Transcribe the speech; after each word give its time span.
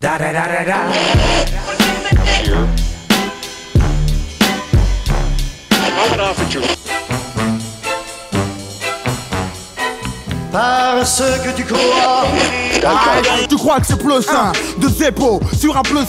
Da 0.00 0.18
da 0.18 0.32
da 0.32 0.46
da 0.46 0.64
da. 0.64 0.78
Parce 10.52 11.22
que 11.44 11.50
tu 11.56 11.64
crois. 11.64 12.26
Tu 13.48 13.56
crois 13.56 13.80
que 13.80 13.86
c'est 13.86 13.98
plus 13.98 14.28
un 14.28 14.52
de 14.78 14.88
Zeppo 14.88 15.40
sur 15.58 15.76
un 15.76 15.82
plus 15.82 16.06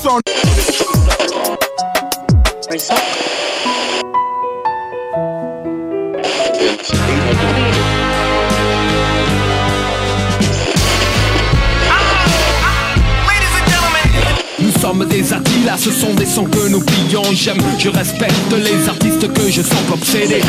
sommes 14.97 15.09
des 15.09 15.65
là 15.65 15.77
ce 15.77 15.91
sont 15.91 16.13
des 16.13 16.25
sons 16.25 16.45
que 16.45 16.67
nous 16.69 16.79
plions 16.79 17.23
J'aime, 17.33 17.57
je 17.77 17.89
respecte 17.89 18.33
les 18.57 18.87
artistes 18.87 19.31
que 19.33 19.49
je 19.49 19.61
sens 19.61 19.77
obsédés 19.91 20.41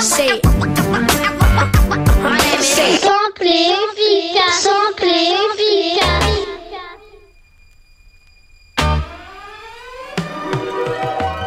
C'est 0.00 0.40
Simple 2.60 3.44
et 3.44 3.72
efficace. 3.84 4.62
Simple 4.62 5.04
et 5.04 5.34
efficace. 5.46 6.48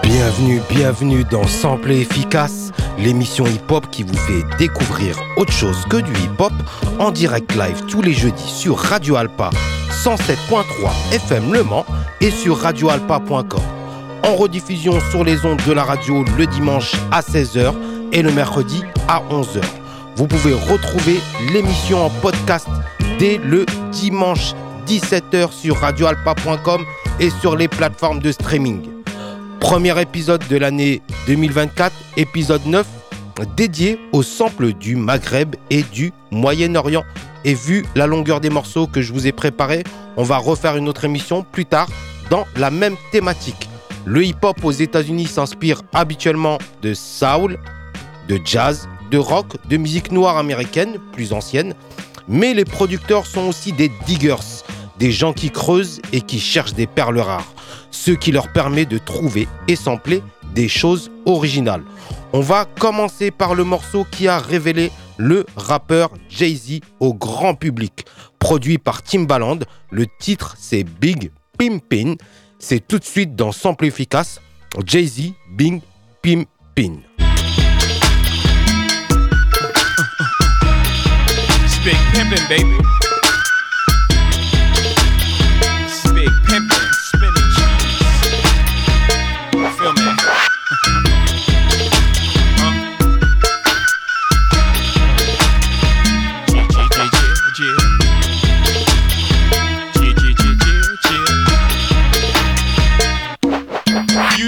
Bienvenue, 0.03 0.61
bienvenue 0.69 1.23
dans 1.25 1.47
Sample 1.47 1.91
et 1.91 2.01
Efficace, 2.01 2.71
l'émission 2.97 3.45
hip-hop 3.45 3.89
qui 3.91 4.03
vous 4.03 4.17
fait 4.17 4.43
découvrir 4.57 5.15
autre 5.37 5.53
chose 5.53 5.85
que 5.89 5.97
du 5.97 6.11
hip-hop 6.11 6.53
en 6.99 7.11
direct 7.11 7.55
live 7.55 7.85
tous 7.87 8.01
les 8.01 8.13
jeudis 8.13 8.49
sur 8.49 8.77
Radio 8.77 9.15
Alpa 9.15 9.49
107.3 10.03 10.63
FM 11.13 11.53
Le 11.53 11.63
Mans 11.63 11.85
et 12.21 12.31
sur 12.31 12.57
radioalpa.com. 12.57 13.61
En 14.23 14.35
rediffusion 14.35 14.99
sur 15.09 15.23
les 15.23 15.45
ondes 15.45 15.61
de 15.65 15.73
la 15.73 15.83
radio 15.83 16.23
le 16.37 16.47
dimanche 16.47 16.93
à 17.11 17.21
16h 17.21 17.73
et 18.11 18.21
le 18.21 18.31
mercredi 18.31 18.83
à 19.07 19.21
11h. 19.29 19.61
Vous 20.15 20.27
pouvez 20.27 20.53
retrouver 20.53 21.19
l'émission 21.51 22.05
en 22.05 22.09
podcast 22.09 22.67
dès 23.19 23.37
le 23.37 23.65
dimanche 23.91 24.53
17h 24.87 25.51
sur 25.51 25.77
radioalpa.com 25.77 26.83
et 27.19 27.29
sur 27.29 27.55
les 27.55 27.67
plateformes 27.67 28.19
de 28.19 28.31
streaming. 28.31 29.00
Premier 29.61 30.01
épisode 30.01 30.45
de 30.49 30.57
l'année 30.57 31.03
2024, 31.27 31.93
épisode 32.17 32.65
9, 32.65 32.85
dédié 33.55 33.99
au 34.11 34.23
sample 34.23 34.73
du 34.73 34.95
Maghreb 34.95 35.55
et 35.69 35.83
du 35.83 36.11
Moyen-Orient. 36.31 37.03
Et 37.45 37.53
vu 37.53 37.85
la 37.95 38.07
longueur 38.07 38.41
des 38.41 38.49
morceaux 38.49 38.87
que 38.87 39.03
je 39.03 39.13
vous 39.13 39.27
ai 39.27 39.31
préparés, 39.31 39.83
on 40.17 40.23
va 40.23 40.39
refaire 40.39 40.77
une 40.77 40.89
autre 40.89 41.05
émission 41.05 41.45
plus 41.49 41.67
tard 41.67 41.87
dans 42.31 42.45
la 42.57 42.71
même 42.71 42.95
thématique. 43.11 43.69
Le 44.03 44.25
hip-hop 44.25 44.57
aux 44.63 44.71
États-Unis 44.71 45.27
s'inspire 45.27 45.83
habituellement 45.93 46.57
de 46.81 46.95
soul, 46.95 47.59
de 48.27 48.39
jazz, 48.43 48.89
de 49.11 49.19
rock, 49.19 49.57
de 49.69 49.77
musique 49.77 50.11
noire 50.11 50.37
américaine, 50.37 50.97
plus 51.13 51.33
ancienne. 51.33 51.75
Mais 52.27 52.55
les 52.55 52.65
producteurs 52.65 53.27
sont 53.27 53.47
aussi 53.47 53.73
des 53.73 53.91
diggers, 54.07 54.63
des 54.97 55.11
gens 55.11 55.33
qui 55.33 55.51
creusent 55.51 56.01
et 56.11 56.21
qui 56.21 56.39
cherchent 56.39 56.73
des 56.73 56.87
perles 56.87 57.19
rares, 57.19 57.53
ce 57.91 58.11
qui 58.11 58.31
leur 58.31 58.51
permet 58.51 58.85
de 58.85 58.97
trouver 58.97 59.47
et 59.67 59.75
sampler 59.75 60.23
des 60.55 60.67
choses 60.67 61.11
originales. 61.25 61.83
On 62.33 62.41
va 62.41 62.65
commencer 62.79 63.31
par 63.31 63.55
le 63.55 63.63
morceau 63.63 64.05
qui 64.09 64.27
a 64.27 64.39
révélé 64.39 64.91
le 65.17 65.45
rappeur 65.55 66.11
Jay-Z 66.29 66.79
au 66.99 67.13
grand 67.13 67.53
public. 67.53 68.05
Produit 68.39 68.77
par 68.77 69.03
Timbaland, 69.03 69.59
le 69.91 70.05
titre 70.19 70.55
c'est 70.57 70.83
Big 70.83 71.31
Pimpin. 71.57 72.15
C'est 72.59 72.85
tout 72.87 72.99
de 72.99 73.03
suite 73.03 73.35
dans 73.35 73.51
Sample 73.51 73.85
Efficace, 73.85 74.41
Jay-Z, 74.85 75.33
Big 75.51 75.81
Pimpin. 76.21 77.01
Big 81.83 81.97
pimpin'. 82.13 83.00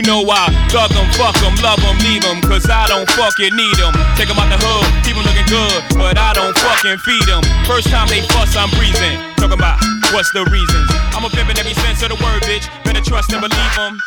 Know 0.04 0.24
I 0.30 0.52
thug 0.70 0.92
'em, 0.96 1.08
fuck 1.14 1.36
'em, 1.44 1.56
love 1.64 1.82
'em, 1.84 1.98
leave 2.00 2.24
'em, 2.26 2.42
cause 2.42 2.70
I 2.70 2.88
don't 2.88 3.10
fucking 3.12 3.56
need 3.56 3.80
'em. 3.80 3.94
Take 4.16 4.30
'em 4.30 4.40
out 4.40 4.50
the 4.50 4.60
hood, 4.60 4.86
keep 5.04 5.16
'em 5.16 5.24
looking 5.24 5.48
good, 5.48 5.80
but 5.96 6.18
I 6.18 6.34
don't 6.34 6.56
fucking 6.58 6.98
feed 7.06 7.28
'em. 7.30 7.44
First 7.66 7.90
time 7.90 8.08
they 8.08 8.22
fuss, 8.34 8.56
I'm 8.56 8.70
breezing. 8.72 9.18
Talking 9.38 9.60
about 9.60 9.80
what's 10.12 10.32
the 10.32 10.44
reasons. 10.46 10.88
I'm 11.16 11.26
a 11.26 11.30
pimpin' 11.30 11.58
every 11.58 11.74
sense 11.76 12.02
of 12.04 12.10
the 12.10 12.20
word, 12.24 12.44
bitch. 12.44 12.68
Better 12.84 13.02
trust 13.02 13.32
and 13.34 13.42
believe 13.42 13.78
'em. 13.80 14.00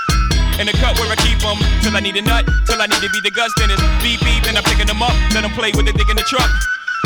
In 0.59 0.67
the 0.67 0.73
cut 0.73 0.99
where 0.99 1.11
I 1.12 1.17
keep 1.17 1.43
'em, 1.45 1.59
till 1.83 1.97
I 1.97 2.01
need 2.01 2.17
a 2.17 2.23
nut, 2.23 2.45
till 2.67 2.81
I 2.81 2.87
need 2.87 3.03
to 3.03 3.11
be 3.11 3.21
the 3.21 3.31
guts, 3.31 3.53
then 3.59 3.71
it's 3.71 3.83
beep 4.03 4.21
beep, 4.21 4.47
and 4.49 4.57
I'm 4.57 4.65
picking 4.65 4.89
'em 4.89 5.03
up, 5.03 5.13
let 5.34 5.45
'em 5.45 5.53
play 5.53 5.73
with 5.73 5.87
the 5.87 5.93
dick 5.93 6.09
in 6.09 6.17
the 6.17 6.25
truck. 6.25 6.51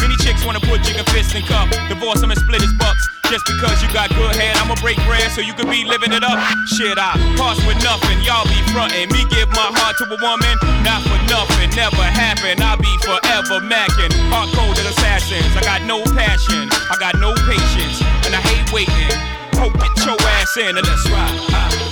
Many 0.00 0.16
chicks 0.16 0.44
wanna 0.44 0.60
put 0.60 0.82
chicken 0.84 1.04
fists 1.12 1.34
in 1.34 1.42
cup, 1.42 1.68
divorce 1.88 2.22
'em 2.22 2.30
and 2.30 2.40
split 2.40 2.62
his 2.62 2.72
bucks. 2.74 3.19
Just 3.30 3.46
because 3.46 3.80
you 3.80 3.86
got 3.94 4.10
good 4.10 4.34
head, 4.34 4.56
I'ma 4.58 4.74
break 4.82 4.98
bread 5.06 5.30
so 5.30 5.40
you 5.40 5.54
can 5.54 5.70
be 5.70 5.84
living 5.84 6.10
it 6.10 6.24
up. 6.24 6.34
Shit, 6.66 6.98
I 6.98 7.14
pass 7.38 7.62
with 7.62 7.78
nothing, 7.78 8.18
y'all 8.26 8.42
be 8.50 8.58
frontin'. 8.74 9.06
Me 9.14 9.22
give 9.30 9.46
my 9.54 9.70
heart 9.70 9.94
to 10.02 10.04
a 10.10 10.18
woman, 10.18 10.58
not 10.82 10.98
for 11.06 11.14
nothing, 11.30 11.70
never 11.78 12.02
happen. 12.02 12.58
I'll 12.58 12.76
be 12.76 12.90
forever 13.06 13.62
macking, 13.62 14.10
hard 14.34 14.50
coded 14.50 14.82
assassins. 14.82 15.46
I 15.54 15.62
got 15.62 15.86
no 15.86 16.02
passion, 16.10 16.66
I 16.90 16.96
got 16.98 17.22
no 17.22 17.30
patience, 17.46 18.02
and 18.26 18.34
I 18.34 18.42
hate 18.42 18.66
waiting. 18.74 19.14
Hope 19.54 19.78
get 19.78 19.94
your 20.04 20.18
ass 20.34 20.56
in 20.56 20.76
and 20.76 20.82
let's 20.82 21.06
ride. 21.08 21.89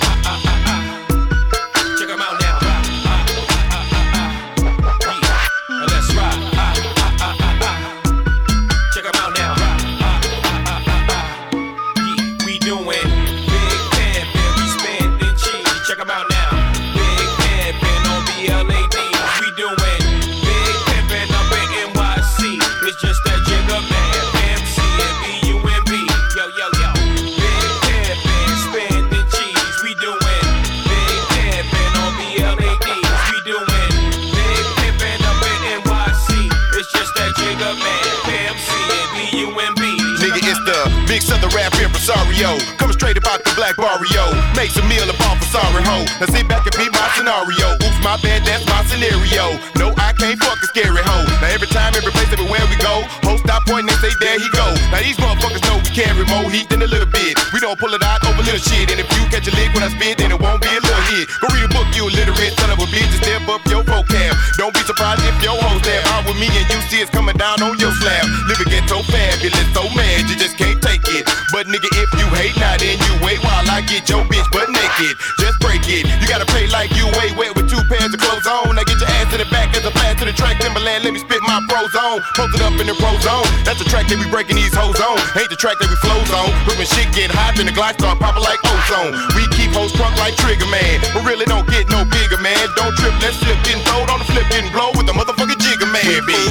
That 84.09 84.17
we 84.17 84.25
breaking 84.33 84.57
these 84.57 84.73
hoes 84.73 84.97
on. 84.97 85.17
Ain't 85.37 85.53
the 85.53 85.55
track 85.55 85.77
that 85.77 85.89
we 85.89 85.97
flows 86.01 86.29
on. 86.33 86.49
But 86.65 86.75
when 86.81 86.89
shit 86.89 87.09
get 87.13 87.29
hot, 87.29 87.53
then 87.55 87.69
the 87.69 87.75
glide 87.75 88.01
start 88.01 88.17
popping 88.17 88.41
like 88.41 88.57
ozone. 88.65 89.13
We 89.37 89.45
keep 89.53 89.69
hoes 89.69 89.93
crunk 89.93 90.17
like 90.17 90.33
Trigger 90.41 90.65
Man. 90.67 90.99
But 91.13 91.21
really 91.25 91.45
don't 91.45 91.69
get 91.69 91.87
no 91.93 92.01
bigger, 92.09 92.41
man. 92.41 92.57
Don't 92.73 92.93
trip, 92.97 93.13
let's 93.21 93.37
slip, 93.37 93.57
getting 93.61 93.85
throwed 93.85 94.09
on 94.09 94.17
the 94.17 94.27
flip, 94.27 94.49
getting 94.49 94.73
blow 94.73 94.89
with 94.97 95.05
the 95.05 95.13
motherfucking 95.13 95.61
jigger 95.61 95.89
man. 95.93 96.25
Big, 96.25 96.41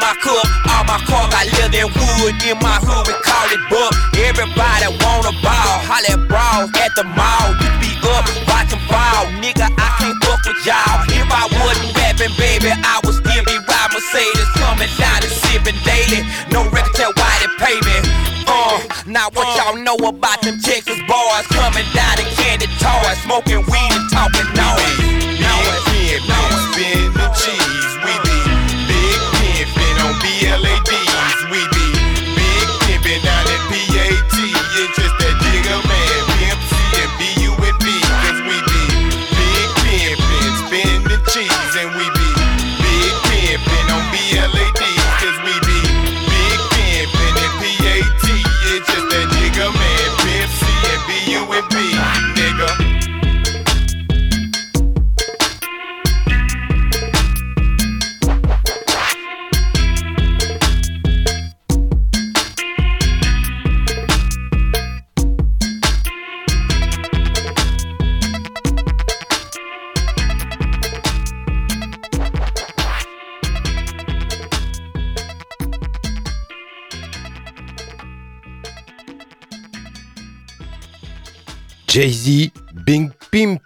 My 0.00 0.16
cup. 0.24 0.44
All 0.72 0.84
my 0.88 0.98
car 1.04 1.28
got 1.28 1.46
leather 1.60 1.84
in 1.84 1.88
wood 1.92 2.34
in 2.42 2.56
my 2.58 2.80
hood, 2.80 3.06
we 3.06 3.14
call 3.20 3.48
it 3.52 3.62
buck. 3.68 3.92
Everybody 4.16 4.88
wanna 5.04 5.32
ball, 5.44 5.76
holla 5.84 6.16
at 6.16 6.20
bras 6.28 6.68
at 6.80 6.92
the 6.96 7.04
mall. 7.04 7.52
You 7.60 7.70
be 7.78 7.92
up, 8.08 8.24
watch 8.48 8.72
'em 8.72 8.80
fall, 8.88 9.28
nigga. 9.38 9.68
I 9.76 9.88
can't 10.00 10.16
fuck 10.24 10.40
with 10.48 10.60
y'all. 10.66 11.04
If 11.12 11.28
I 11.30 11.44
wasn't 11.60 11.96
rapping, 11.96 12.34
baby, 12.40 12.72
I 12.72 13.00
would 13.04 13.14
still 13.14 13.44
be 13.44 13.56
riding 13.68 13.92
Mercedes, 13.94 14.48
coming 14.56 14.90
down 14.98 15.20
and 15.22 15.34
sipping 15.44 15.78
daily. 15.84 16.24
No 16.50 16.64
record 16.70 16.94
tell 16.96 17.12
why 17.16 17.32
they 17.40 17.50
pay 17.64 17.78
me. 17.88 17.96
Uh, 18.48 18.80
now 19.06 19.28
what 19.34 19.46
y'all 19.56 19.76
know 19.76 19.96
about 20.08 20.42
them 20.42 20.58
Texas 20.58 20.98
boys 21.06 21.46
coming 21.54 21.86
down 21.94 22.18
in 22.18 22.26
candy 22.34 22.66
toys, 22.82 23.18
smoking 23.22 23.62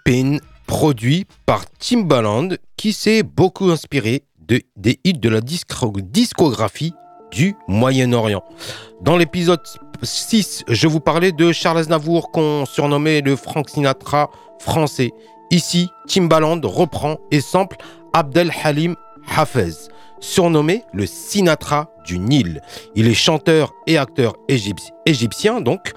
Pimpin, 0.05 0.37
produit 0.67 1.25
par 1.47 1.65
Timbaland, 1.79 2.49
qui 2.77 2.93
s'est 2.93 3.23
beaucoup 3.23 3.71
inspiré 3.71 4.23
de, 4.47 4.61
des 4.77 4.99
hits 5.03 5.13
de 5.13 5.29
la 5.29 5.41
discographie 5.41 6.93
du 7.31 7.55
Moyen-Orient. 7.67 8.43
Dans 9.01 9.17
l'épisode 9.17 9.61
6, 10.03 10.63
je 10.67 10.87
vous 10.87 10.99
parlais 10.99 11.31
de 11.31 11.51
Charles 11.51 11.79
Aznavour, 11.79 12.31
qu'on 12.31 12.65
surnommait 12.65 13.21
le 13.21 13.35
Frank 13.35 13.67
Sinatra 13.69 14.29
français. 14.59 15.11
Ici, 15.49 15.89
Timbaland 16.07 16.61
reprend 16.63 17.17
et 17.31 17.41
sample 17.41 17.77
Abdel 18.13 18.51
Halim 18.63 18.95
Hafez, 19.35 19.73
surnommé 20.19 20.83
le 20.93 21.07
Sinatra 21.07 21.89
du 22.05 22.19
Nil. 22.19 22.61
Il 22.93 23.07
est 23.07 23.15
chanteur 23.15 23.73
et 23.87 23.97
acteur 23.97 24.35
égypti- 24.49 24.91
égyptien, 25.07 25.61
donc. 25.61 25.93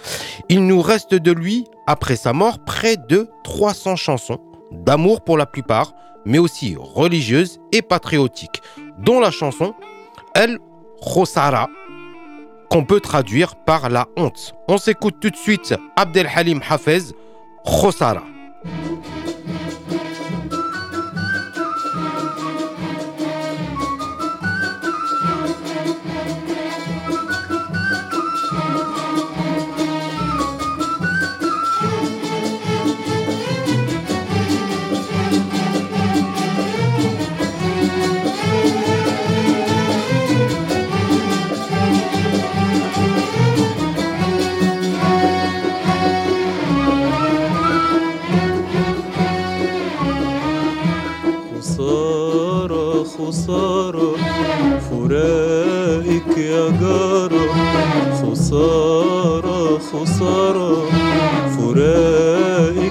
Il 0.48 0.66
nous 0.66 0.80
reste 0.80 1.14
de 1.14 1.32
lui, 1.32 1.66
après 1.88 2.16
sa 2.16 2.34
mort, 2.34 2.58
près 2.58 2.98
de 2.98 3.30
300 3.44 3.96
chansons, 3.96 4.38
d'amour 4.70 5.22
pour 5.22 5.38
la 5.38 5.46
plupart, 5.46 5.94
mais 6.26 6.38
aussi 6.38 6.76
religieuses 6.78 7.58
et 7.72 7.80
patriotiques, 7.80 8.60
dont 8.98 9.20
la 9.20 9.30
chanson 9.30 9.74
El 10.34 10.58
Khosara, 11.02 11.66
qu'on 12.68 12.84
peut 12.84 13.00
traduire 13.00 13.56
par 13.56 13.88
la 13.88 14.06
honte. 14.18 14.54
On 14.68 14.76
s'écoute 14.76 15.16
tout 15.18 15.30
de 15.30 15.36
suite 15.36 15.74
Abdel 15.96 16.28
Halim 16.34 16.60
Hafez, 16.68 17.14
Khosara. 17.64 18.24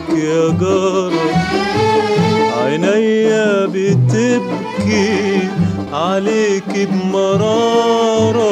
يا 0.09 0.49
جارة 0.59 1.11
عينيا 2.63 3.65
بتبكي 3.65 5.39
عليك 5.93 6.89
بمرارة. 6.89 8.49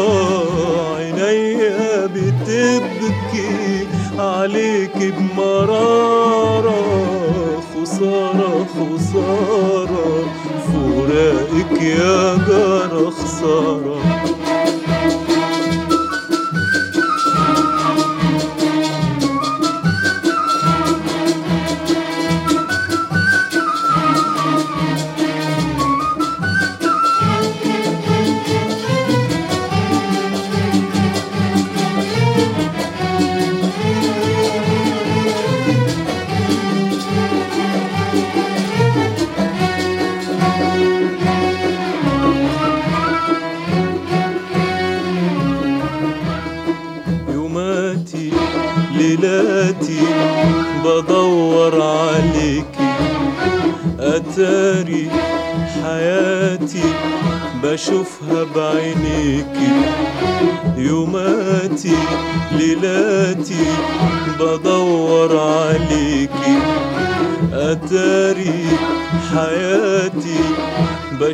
عينيا 0.95 2.05
بتبكي 2.05 3.87
عليك 4.19 5.13
بمرارة. 5.17 6.81
خسارة 7.75 8.65
خسارة. 8.73 10.25
فراقك 10.67 11.81
يا 11.81 12.37
جارة 12.47 13.09
خسارة. 13.09 13.94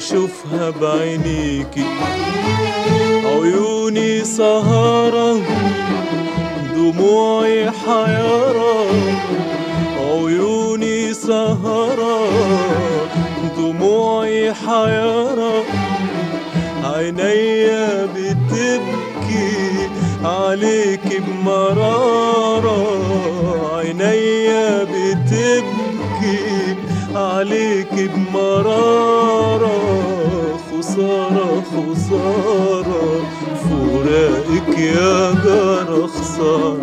بشوفها 0.01 0.69
بعينيكي 0.69 1.85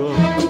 world. 0.09 0.48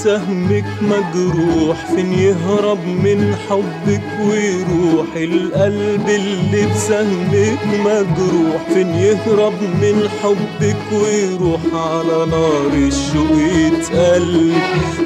بسهمك 0.00 0.64
مجروح 0.82 1.86
فين 1.94 2.12
يهرب 2.12 2.86
من 2.86 3.34
حبك 3.48 4.02
ويروح؟ 4.28 5.06
القلب 5.16 6.08
اللي 6.08 6.66
بسهمك 6.66 7.58
مجروح 7.84 8.62
فين 8.74 8.88
يهرب 8.88 9.52
من 9.62 10.08
حبك 10.22 10.76
ويروح؟ 10.92 11.60
على 11.74 12.26
نار 12.30 12.72
الشوق 12.74 13.36
يتقل 13.36 14.52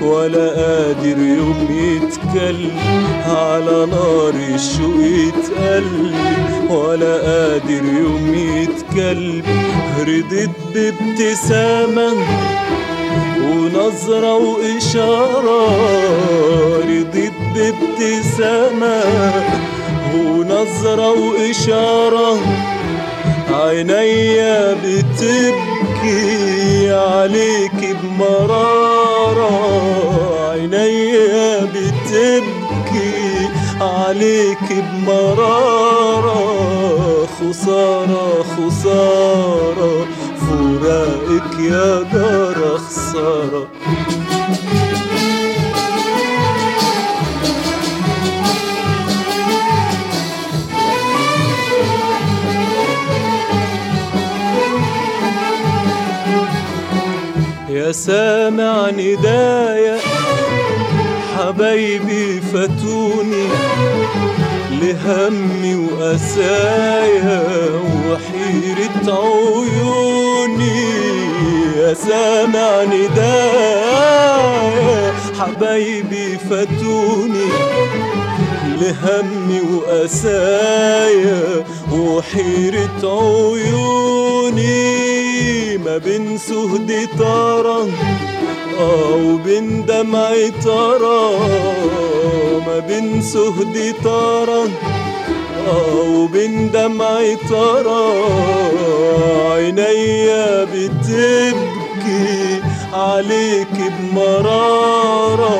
ولا 0.02 0.48
قادر 0.48 1.18
يوم 1.18 1.68
يتكلم 1.70 3.04
على 3.26 3.86
نار 3.90 4.34
الشوق 4.54 5.00
يتقل 5.00 6.12
ولا 6.70 7.14
قادر 7.14 7.84
يوم 7.84 8.34
يتكلم 8.34 9.42
رضيت 10.00 10.50
بابتسامة 10.74 12.12
ونظرة 13.44 14.34
وإشارة 14.34 15.66
رضيت 16.80 17.32
بابتسامة 17.54 19.02
ونظرة 20.14 21.10
وإشارة 21.10 22.38
عينيا 23.50 24.74
بتبكي 24.84 26.24
عليك 26.92 27.96
بمرارة. 28.02 29.50
عينيا 30.50 31.64
بتبكي 31.64 33.48
عليك 33.80 34.66
بمرارة. 34.72 36.54
خسارة 37.40 38.42
خسارة 38.42 40.06
فراقك 40.40 41.52
يا 41.60 42.02
جارة 42.12 42.53
خسارة 43.14 43.68
يا 57.70 57.92
سامع 57.92 58.90
ندايا 58.90 59.98
حبايبي 61.36 62.40
فاتوني 62.40 63.48
لهمي 64.70 65.74
وأسايا 65.74 67.42
وحيرة 68.08 69.06
عيوني. 69.06 70.43
سامع 71.92 72.84
ندايا 72.84 74.34
حبايبي 75.40 76.38
فاتوني 76.50 77.48
لهمي 78.80 79.60
وأسايا 79.60 81.64
وحيرة 81.92 83.02
عيوني. 83.54 85.04
ما 85.78 85.98
بين 85.98 86.38
سهد 86.38 87.08
طرى 87.18 87.90
آه 88.80 89.14
وبين 89.14 89.86
دمعي 89.86 90.50
ترى 90.50 91.38
ما 92.66 92.78
بين 92.88 93.22
سهد 93.22 93.94
طرى 94.04 94.62
آه 94.62 95.13
وبين 96.06 96.70
دمعي 96.70 97.36
ترى 97.36 98.04
عينيا 99.50 100.64
بتبكي 100.64 102.62
عليك 102.92 103.92
بمرارة. 103.98 105.56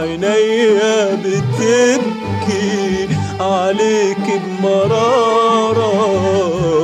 عينيا 0.00 1.14
بتبكي 1.14 3.08
عليك 3.40 4.26
بمرارة. 4.44 5.92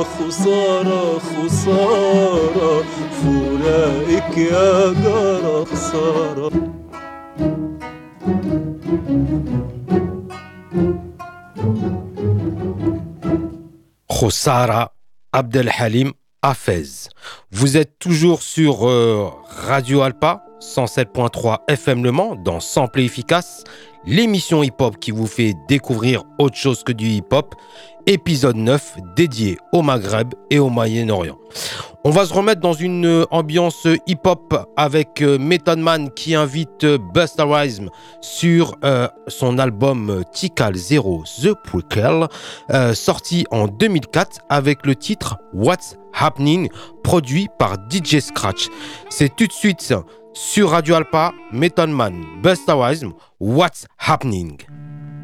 خسارة 0.03 1.19
خسارة 1.19 2.83
فراقك 3.23 4.37
يا 4.37 4.93
جارة 5.03 5.63
خسارة. 5.63 6.51
Khossara 14.17 14.93
Abdel 15.33 15.69
Halim 15.77 16.13
Hafez. 16.41 17.09
Vous 17.51 17.75
êtes 17.75 17.99
toujours 17.99 18.43
sur 18.43 18.87
euh, 18.87 19.29
Radio 19.45 20.03
Alpa 20.03 20.45
107.3 20.61 21.57
FM 21.67 22.01
Le 22.01 22.13
Mans 22.13 22.35
dans 22.35 22.61
Sample 22.61 23.01
et 23.01 23.05
Efficace, 23.05 23.65
l'émission 24.05 24.63
hip-hop 24.63 24.97
qui 24.99 25.11
vous 25.11 25.27
fait 25.27 25.53
découvrir 25.67 26.23
autre 26.39 26.55
chose 26.55 26.81
que 26.83 26.93
du 26.93 27.07
hip-hop, 27.07 27.55
épisode 28.07 28.55
9 28.55 28.97
dédié 29.15 29.57
au 29.73 29.81
Maghreb 29.81 30.33
et 30.49 30.59
au 30.59 30.69
Moyen-Orient. 30.69 31.37
On 32.03 32.11
va 32.11 32.25
se 32.25 32.33
remettre 32.33 32.61
dans 32.61 32.73
une 32.73 33.25
ambiance 33.31 33.87
hip-hop 34.05 34.71
avec 34.77 35.23
euh, 35.23 35.39
Method 35.39 35.79
Man 35.79 36.11
qui 36.11 36.35
invite 36.35 36.83
euh, 36.83 36.99
Busta 37.15 37.45
Rhymes 37.45 37.89
sur 38.21 38.75
euh, 38.83 39.07
son 39.27 39.57
album 39.57 40.23
Tikal 40.31 40.75
Zero 40.75 41.23
The 41.41 41.55
Prequel, 41.63 42.27
euh, 42.71 42.93
sorti 42.93 43.45
en 43.49 43.67
2004 43.67 44.41
avec 44.49 44.85
le 44.85 44.95
titre 44.95 45.37
What's 45.53 45.97
Happening, 46.13 46.69
produit 47.03 47.47
par 47.57 47.75
DJ 47.89 48.19
Scratch. 48.19 48.67
C'est 49.09 49.35
tout 49.35 49.47
de 49.47 49.51
suite 49.51 49.93
sur 50.33 50.69
Radio 50.69 50.95
Alpa, 50.95 51.33
Method 51.51 51.89
Man, 51.89 52.23
Busta 52.43 52.75
Rhymes, 52.75 53.13
What's 53.39 53.87
Happening? 53.97 54.57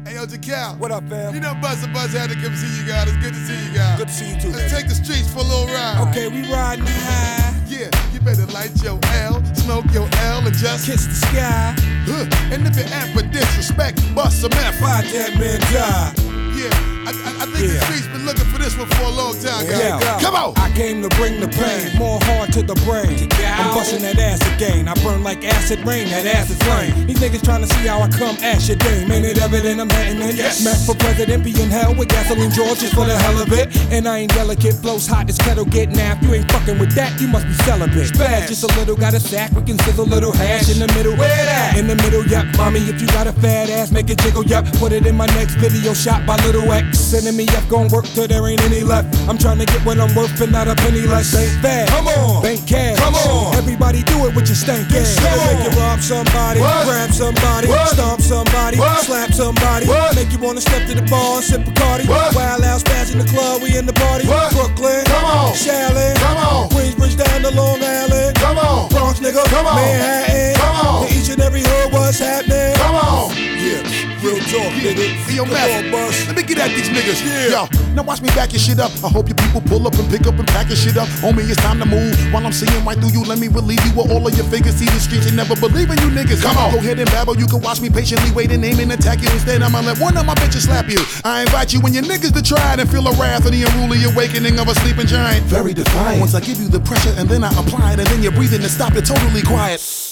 Hey, 0.04 0.14
yo, 0.16 0.26
Jacal. 0.26 0.74
What 0.76 0.90
up, 0.90 1.04
fam? 1.08 1.32
You 1.32 1.40
know 1.40 1.54
Buzz 1.62 1.82
and 1.84 1.92
Buzz 1.92 2.12
had 2.12 2.30
to 2.30 2.36
come 2.36 2.56
see 2.56 2.66
you 2.80 2.86
guys. 2.86 3.06
It's 3.08 3.16
good 3.18 3.34
to 3.34 3.40
see 3.40 3.54
you 3.68 3.72
guys. 3.74 3.98
Good 3.98 4.08
to 4.08 4.14
see 4.14 4.34
you 4.34 4.40
too, 4.40 4.48
Let's 4.50 4.72
baby. 4.72 4.82
take 4.82 4.88
the 4.88 4.94
streets 4.96 5.32
for 5.32 5.40
a 5.40 5.42
little 5.42 5.66
ride. 5.66 6.08
Okay, 6.10 6.26
we 6.28 6.42
riding 6.52 6.84
high. 6.86 7.54
Yeah, 7.68 7.88
you 8.12 8.20
better 8.20 8.46
light 8.46 8.70
your 8.82 8.98
L, 9.22 9.42
smoke 9.54 9.86
your 9.92 10.08
L, 10.26 10.44
and 10.44 10.54
just 10.54 10.86
Kiss 10.86 11.06
the 11.06 11.14
sky. 11.14 11.74
Huh. 12.04 12.26
And 12.52 12.66
if 12.66 12.76
you 12.76 12.82
act 12.92 13.14
for 13.16 13.22
disrespect, 13.22 14.02
bust 14.14 14.40
some 14.42 14.52
F. 14.52 14.80
Why 14.82 15.02
that 15.02 15.38
man 15.38 15.60
die? 15.70 16.12
Yeah, 16.58 16.68
I, 17.06 17.12
I, 17.40 17.41
Think 17.62 17.74
the 17.74 17.78
Yeah. 17.78 17.84
streets 17.94 18.06
been 18.08 18.26
looking 18.26 18.44
for 18.46 18.58
this 18.58 18.76
one 18.76 18.88
for 18.88 19.04
a 19.04 19.14
long 19.14 19.38
time, 19.38 19.62
guys. 19.64 19.78
Yeah. 19.78 20.18
Come 20.18 20.34
on. 20.34 20.52
I 20.56 20.68
came 20.74 21.00
to 21.00 21.08
bring 21.14 21.38
the 21.38 21.46
pain, 21.46 21.96
more 21.96 22.18
hard 22.24 22.52
to 22.54 22.62
the 22.62 22.74
brain. 22.82 23.28
I'm 23.38 23.70
busting 23.72 24.02
that 24.02 24.18
ass 24.18 24.42
again. 24.56 24.88
I 24.88 24.94
burn 25.04 25.22
like 25.22 25.44
acid 25.44 25.78
rain, 25.86 26.08
that 26.10 26.26
ass 26.26 26.50
is 26.50 26.58
flame. 26.66 27.06
These 27.06 27.20
niggas 27.20 27.44
trying 27.44 27.62
to 27.62 27.68
see 27.68 27.86
how 27.86 28.00
I 28.02 28.08
come 28.08 28.36
ash 28.42 28.66
your 28.66 28.78
dame. 28.78 29.12
Ain't 29.12 29.26
it 29.26 29.38
evident 29.40 29.80
I'm 29.80 29.90
heading 29.90 30.20
in? 30.20 30.34
Yes. 30.34 30.58
Smack 30.58 30.78
for 30.78 30.96
president, 30.96 31.44
be 31.44 31.54
in 31.62 31.70
hell 31.70 31.94
with 31.94 32.08
gasoline 32.08 32.50
George 32.50 32.80
just 32.80 32.94
for 32.94 33.06
the 33.06 33.16
hell 33.16 33.38
of 33.40 33.52
it. 33.52 33.70
And 33.92 34.08
I 34.08 34.18
ain't 34.26 34.34
delicate, 34.34 34.82
blows 34.82 35.06
hot, 35.06 35.28
this 35.28 35.38
kettle 35.38 35.64
get 35.64 35.90
napped. 35.90 36.24
You 36.24 36.34
ain't 36.34 36.50
fucking 36.50 36.80
with 36.80 36.92
that, 36.96 37.20
you 37.20 37.28
must 37.28 37.46
be 37.46 37.54
celibate. 37.62 38.10
Spaz, 38.10 38.48
just 38.48 38.64
a 38.64 38.70
little, 38.78 38.96
got 38.96 39.14
a 39.14 39.20
sack, 39.20 39.52
we 39.52 39.62
can 39.62 39.78
sizzle 39.80 40.06
little 40.06 40.32
hash 40.32 40.68
in 40.68 40.80
the 40.80 40.92
middle. 40.94 41.14
Where 41.14 41.28
that? 41.46 41.76
In 41.78 41.86
the 41.86 41.94
middle, 41.94 42.26
yep. 42.26 42.44
Mommy, 42.56 42.80
if 42.80 43.00
you 43.00 43.06
got 43.08 43.28
a 43.28 43.32
fat 43.32 43.70
ass, 43.70 43.92
make 43.92 44.10
it 44.10 44.18
jiggle, 44.18 44.44
yep. 44.44 44.64
Put 44.80 44.90
it 44.90 45.06
in 45.06 45.14
my 45.16 45.26
next 45.38 45.54
video 45.54 45.94
shot 45.94 46.26
by 46.26 46.34
Little 46.46 46.66
X. 46.72 46.98
Sending 46.98 47.36
me 47.36 47.46
up, 47.54 47.68
gon' 47.68 47.88
work 47.88 48.04
till 48.14 48.26
there 48.28 48.46
ain't 48.48 48.62
any 48.62 48.80
left. 48.80 49.08
I'm 49.28 49.38
trying 49.38 49.58
to 49.58 49.66
get 49.66 49.84
what 49.84 49.98
I'm 50.00 50.14
worth 50.14 50.40
and 50.40 50.52
not 50.52 50.68
a 50.68 50.74
penny 50.74 51.02
less. 51.02 51.34
Ain't 51.34 51.62
bad. 51.62 51.88
Come 51.88 52.08
on. 52.08 52.42
Bank 52.42 52.66
cash. 52.66 52.98
Come 52.98 53.14
on. 53.14 53.54
Everybody 53.56 54.02
do 54.04 54.26
it 54.26 54.34
with 54.34 54.46
your 54.48 54.56
stank 54.56 54.90
ass. 54.92 55.16
On. 55.18 55.58
Make 55.58 55.72
you 55.72 55.80
rob 55.80 56.00
somebody, 56.00 56.60
What? 56.60 56.86
grab 56.86 57.10
somebody, 57.12 57.68
What? 57.68 57.88
stomp 57.88 58.20
somebody, 58.20 58.78
What? 58.78 59.04
slap 59.04 59.32
somebody, 59.32 59.86
What? 59.86 60.14
make 60.16 60.30
you 60.32 60.38
wanna 60.38 60.60
step 60.60 60.86
to 60.88 60.94
the 60.94 61.02
bar 61.02 61.36
and 61.36 61.44
sip 61.44 61.64
a. 61.74 62.06
What? 62.06 62.34
Wild 62.34 62.64
out, 62.64 62.80
spaz 62.80 63.12
in 63.12 63.18
the 63.18 63.24
club, 63.26 63.62
we 63.62 63.76
in 63.76 63.86
the 63.86 63.92
party. 63.92 64.26
What? 64.28 64.52
Brooklyn, 64.52 65.04
Come 65.04 65.24
on. 65.24 65.52
Shaolin, 65.54 66.14
Come 66.16 66.36
on. 66.36 66.68
Queensbridge 66.70 67.16
down 67.16 67.42
to 67.42 67.50
Long 67.50 67.82
Island. 67.82 68.34
Come 68.36 68.58
on. 68.58 68.88
Bronx, 68.90 69.20
nigga. 69.20 69.44
Come 69.46 69.66
on. 69.66 69.76
Manhattan. 69.76 70.54
Come 70.56 70.86
on. 70.86 71.06
To 71.06 71.14
each 71.14 71.28
and 71.30 71.40
every 71.42 71.62
hood, 71.62 71.92
what's 71.92 72.18
happening? 72.18 72.74
Come 72.76 72.94
on. 72.94 73.30
Yeah, 73.36 73.82
real 74.22 74.38
talk, 74.46 74.70
nigga. 74.78 75.10
Hey, 75.26 75.36
yo, 75.36 75.44
Matt, 75.44 75.90
let 76.26 76.36
me 76.36 76.42
get 76.42 76.58
at 76.58 76.70
these 76.70 76.88
niggas. 76.88 77.18
Yeah. 77.26 77.66
Yo, 77.66 77.94
now 77.94 78.02
watch 78.02 78.22
me 78.22 78.28
back 78.30 78.52
your 78.52 78.62
shit 78.62 78.78
up. 78.78 78.90
I 79.02 79.08
hope 79.10 79.28
your 79.28 79.36
people 79.36 79.60
pull 79.62 79.86
up 79.86 79.94
and 79.98 80.08
pick 80.08 80.26
up 80.26 80.38
and 80.38 80.46
pack 80.46 80.68
your 80.68 80.76
shit 80.76 80.96
up. 80.96 81.08
Homie, 81.20 81.48
it's 81.50 81.60
time 81.60 81.78
to 81.80 81.86
move. 81.86 82.14
While 82.32 82.46
I'm 82.46 82.52
seeing 82.52 82.72
right 82.84 82.96
through 82.96 83.10
you, 83.10 83.24
let 83.24 83.38
me 83.38 83.48
relieve 83.48 83.82
you 83.84 83.92
with 83.98 84.10
all 84.10 84.24
of 84.26 84.34
your 84.34 84.46
figures. 84.46 84.76
See 84.76 84.86
the 84.86 85.00
streets 85.02 85.26
and 85.26 85.36
never 85.36 85.56
believe 85.56 85.90
in 85.90 85.98
you 85.98 86.10
niggas. 86.14 86.42
Come 86.42 86.56
on. 86.56 86.72
Go 86.72 86.78
ahead 86.78 86.98
and 86.98 87.10
babble. 87.10 87.36
You 87.36 87.46
can 87.46 87.60
watch 87.60 87.80
me 87.80 87.90
patiently 87.90 88.30
wait 88.30 88.50
and 88.52 88.64
aim 88.64 88.78
and 88.78 88.92
attack 88.92 89.20
you. 89.20 89.28
Instead, 89.30 89.62
I'ma 89.62 89.80
let 89.80 89.98
one 89.98 90.16
of 90.16 90.24
my 90.24 90.34
bitches 90.34 90.70
slap 90.70 90.88
you. 90.88 91.02
I 91.24 91.42
invite 91.42 91.72
you 91.72 91.80
and 91.82 91.94
your 91.94 92.04
niggas 92.04 92.32
to 92.32 92.42
try 92.42 92.74
it 92.74 92.80
and 92.80 92.88
feel 92.88 93.02
the 93.02 93.12
wrath 93.18 93.44
of 93.44 93.52
the 93.52 93.64
unruly 93.64 94.04
awakening 94.04 94.58
of 94.58 94.68
a 94.68 94.74
sleeping 94.76 95.06
giant. 95.06 95.44
Very 95.46 95.74
defiant. 95.74 96.20
Once 96.20 96.34
I 96.34 96.40
give 96.40 96.58
you 96.58 96.68
the 96.68 96.80
pressure 96.80 97.14
and 97.18 97.28
then 97.28 97.42
I 97.42 97.50
apply 97.58 97.94
it 97.94 97.98
and 97.98 98.08
then 98.08 98.22
you're 98.22 98.32
breathing 98.32 98.62
and 98.62 98.70
stop 98.70 98.94
it 98.94 99.04
totally 99.04 99.42
quiet. 99.42 100.11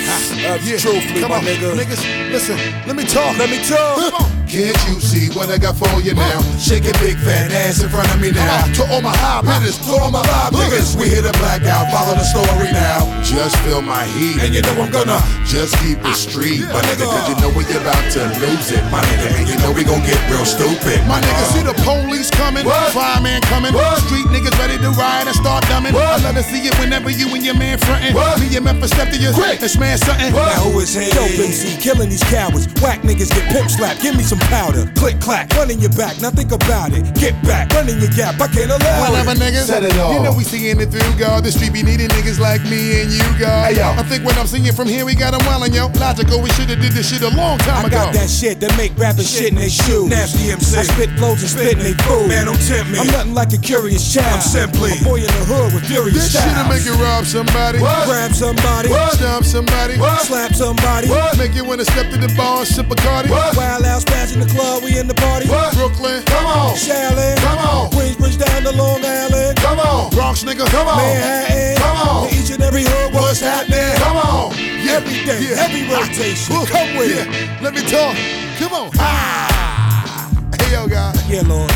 That's 0.11 0.81
truthfully, 0.81 1.21
Come 1.21 1.29
my 1.31 1.37
on, 1.37 1.43
nigga. 1.43 1.73
niggas, 1.73 2.31
listen, 2.31 2.57
let 2.85 2.95
me 2.97 3.03
talk. 3.05 3.37
Let 3.37 3.49
me 3.49 3.63
talk. 3.63 4.40
Can't 4.51 4.75
you 4.91 4.99
see 4.99 5.31
what 5.31 5.47
I 5.47 5.55
got 5.55 5.79
for 5.79 5.87
you 6.03 6.11
now? 6.11 6.43
Shake 6.59 6.83
your 6.83 6.99
big 6.99 7.15
fat 7.23 7.55
ass 7.55 7.79
in 7.79 7.87
front 7.87 8.11
of 8.11 8.19
me 8.19 8.35
now. 8.35 8.67
To 8.75 8.83
all 8.91 8.99
my 8.99 9.15
high 9.15 9.39
hitters, 9.47 9.79
to 9.87 9.95
all 9.95 10.11
my 10.11 10.19
live 10.19 10.51
niggas, 10.51 10.99
we 10.99 11.07
hit 11.07 11.23
a 11.23 11.31
blackout. 11.39 11.87
Follow 11.87 12.19
the 12.19 12.27
story 12.27 12.67
now. 12.75 13.07
Just 13.23 13.55
feel 13.63 13.79
my 13.79 14.03
heat, 14.11 14.43
and 14.43 14.51
you 14.51 14.59
know 14.59 14.75
I'm 14.75 14.91
gonna 14.91 15.23
just 15.47 15.79
keep 15.79 16.03
it 16.03 16.11
ah, 16.11 16.27
street, 16.27 16.67
my 16.67 16.83
nigga. 16.83 17.07
Cause 17.07 17.31
you 17.31 17.39
know 17.39 17.47
we're 17.55 17.63
about 17.79 18.03
to 18.11 18.27
lose 18.43 18.75
it, 18.75 18.83
my 18.91 18.99
nigga. 18.99 19.39
And 19.39 19.47
you 19.47 19.55
know 19.63 19.71
we 19.71 19.87
gon' 19.87 20.03
get 20.03 20.19
real 20.27 20.43
stupid, 20.43 20.99
my 21.07 21.23
nigga. 21.23 21.43
See 21.55 21.63
the 21.63 21.77
police 21.87 22.27
coming, 22.27 22.67
fireman 22.91 23.39
coming, 23.47 23.71
street 24.03 24.27
niggas 24.35 24.59
ready 24.59 24.75
to 24.83 24.91
ride 24.99 25.31
and 25.31 25.35
start 25.39 25.63
dumbing. 25.71 25.95
I 25.95 26.19
love 26.27 26.35
to 26.35 26.43
see 26.43 26.67
it 26.67 26.75
whenever 26.75 27.07
you 27.07 27.31
and 27.31 27.39
your 27.39 27.55
man 27.55 27.79
frontin'. 27.79 28.19
Me 28.43 28.51
and 28.51 28.67
Memphis 28.67 28.91
step 28.91 29.15
to 29.15 29.17
you 29.17 29.31
and 29.31 29.63
smash 29.63 30.03
something. 30.03 30.35
Now 30.35 30.67
who 30.67 30.83
is 30.83 30.91
he? 30.91 31.07
Dope 31.15 31.39
MC, 31.39 31.79
killing 31.79 32.11
these 32.11 32.27
cowards. 32.27 32.67
Whack 32.83 32.99
niggas 33.07 33.31
get 33.31 33.47
pimp 33.47 33.71
slapped. 33.71 34.03
Give 34.03 34.11
me 34.11 34.27
some 34.27 34.40
powder. 34.49 34.85
Click 34.95 35.19
clack, 35.19 35.51
run 35.55 35.69
in 35.71 35.79
your 35.79 35.91
back. 35.93 36.19
Now 36.21 36.31
think 36.31 36.51
about 36.51 36.93
it. 36.93 37.03
Get 37.15 37.35
back, 37.43 37.71
run 37.73 37.89
in 37.89 37.99
your 37.99 38.11
gap. 38.11 38.39
I 38.41 38.47
can't 38.47 38.71
allow 38.71 39.01
Whatever, 39.01 39.31
it. 39.31 39.39
niggas. 39.39 39.65
Set 39.67 39.83
it 39.83 39.97
off. 39.97 40.13
You 40.13 40.23
know 40.23 40.33
we 40.33 40.43
seeing 40.43 40.79
it 40.79 40.89
through, 40.91 41.13
God. 41.19 41.43
The 41.43 41.51
street 41.51 41.73
be 41.73 41.83
needing 41.83 42.09
niggas 42.09 42.39
like 42.39 42.63
me 42.65 43.01
and 43.01 43.11
you, 43.11 43.25
God. 43.39 43.71
Hey, 43.73 43.77
yo. 43.77 43.93
I 43.97 44.03
think 44.03 44.25
when 44.25 44.37
I'm 44.37 44.47
singing 44.47 44.73
from 44.73 44.87
here, 44.87 45.05
we 45.05 45.15
got 45.15 45.31
them 45.31 45.41
wildin', 45.45 45.73
yo. 45.75 45.87
Logical, 45.99 46.41
we 46.41 46.49
shoulda 46.51 46.75
did 46.75 46.91
this 46.93 47.09
shit 47.09 47.21
a 47.21 47.29
long 47.35 47.57
time 47.59 47.85
I 47.85 47.87
ago. 47.87 47.97
got 48.09 48.13
that 48.13 48.29
shit 48.29 48.59
that 48.61 48.75
make 48.77 48.97
rappers 48.97 49.29
shit 49.29 49.49
in 49.49 49.55
they 49.55 49.69
shoes. 49.69 50.09
Nasty 50.09 50.51
MC. 50.51 50.77
I 50.77 50.83
spit 50.83 51.09
flows 51.17 51.41
and 51.41 51.51
spit 51.51 51.73
in 51.77 51.83
they 51.83 51.93
food. 52.05 52.27
Man, 52.29 52.45
don't 52.45 52.59
tempt 52.67 52.91
me. 52.91 52.99
I'm 52.99 53.07
nothing 53.07 53.33
like 53.33 53.53
a 53.53 53.57
curious 53.61 54.01
child. 54.13 54.27
I'm 54.31 54.41
simply 54.41 54.97
a 54.97 55.03
boy 55.03 55.19
in 55.19 55.31
the 55.31 55.45
hood 55.45 55.73
with 55.73 55.85
furious 55.85 56.31
this 56.31 56.33
shit'll 56.33 56.67
make 56.69 56.85
you 56.85 56.93
rob 57.01 57.25
somebody, 57.25 57.79
Grab 57.79 58.31
somebody, 58.33 58.89
stomp 59.17 59.45
somebody, 59.45 59.95
slap 60.25 60.53
somebody. 60.53 61.07
make 61.37 61.53
you 61.55 61.65
wanna 61.65 61.85
step 61.85 62.09
to 62.11 62.17
the 62.17 62.31
bar 62.37 62.59
and 62.59 62.67
sip 62.67 62.89
a 62.91 62.95
Cardi. 62.95 63.29
Wild 63.29 63.85
out, 63.85 64.01
spaz 64.01 64.30
in 64.33 64.39
the 64.39 64.47
club, 64.47 64.83
we 64.83 64.97
in 64.97 65.07
the 65.07 65.13
party. 65.15 65.47
Brooklyn, 65.47 66.23
come 66.23 66.45
on, 66.45 66.75
Shaolin, 66.75 67.35
Come 67.37 67.57
on. 67.59 67.89
Queensbridge 67.91 68.37
down 68.39 68.63
to 68.63 68.71
Long 68.71 69.03
Island. 69.03 69.57
come 69.57 69.79
on, 69.79 70.09
Bronx 70.11 70.43
nigga, 70.43 70.65
come 70.69 70.87
on, 70.87 70.97
Manhattan, 70.97 71.77
come 71.77 71.97
on. 72.07 72.27
each 72.33 72.49
and 72.51 72.61
every 72.63 72.83
hood, 72.83 73.13
what's 73.13 73.39
happening? 73.41 73.95
Come 73.97 74.17
on, 74.17 74.53
Every 74.91 75.23
day, 75.25 75.43
heavy 75.55 75.87
rotation. 75.87 76.55
Come 76.65 76.97
with 76.97 77.15
it. 77.15 77.61
Let 77.61 77.73
me 77.73 77.81
talk. 77.87 78.15
Come 78.59 78.73
on. 78.73 78.91
Ah. 78.99 80.29
Hey 80.59 80.73
yo, 80.73 80.87
guys. 80.87 81.15
Yeah, 81.29 81.41
Lord, 81.47 81.71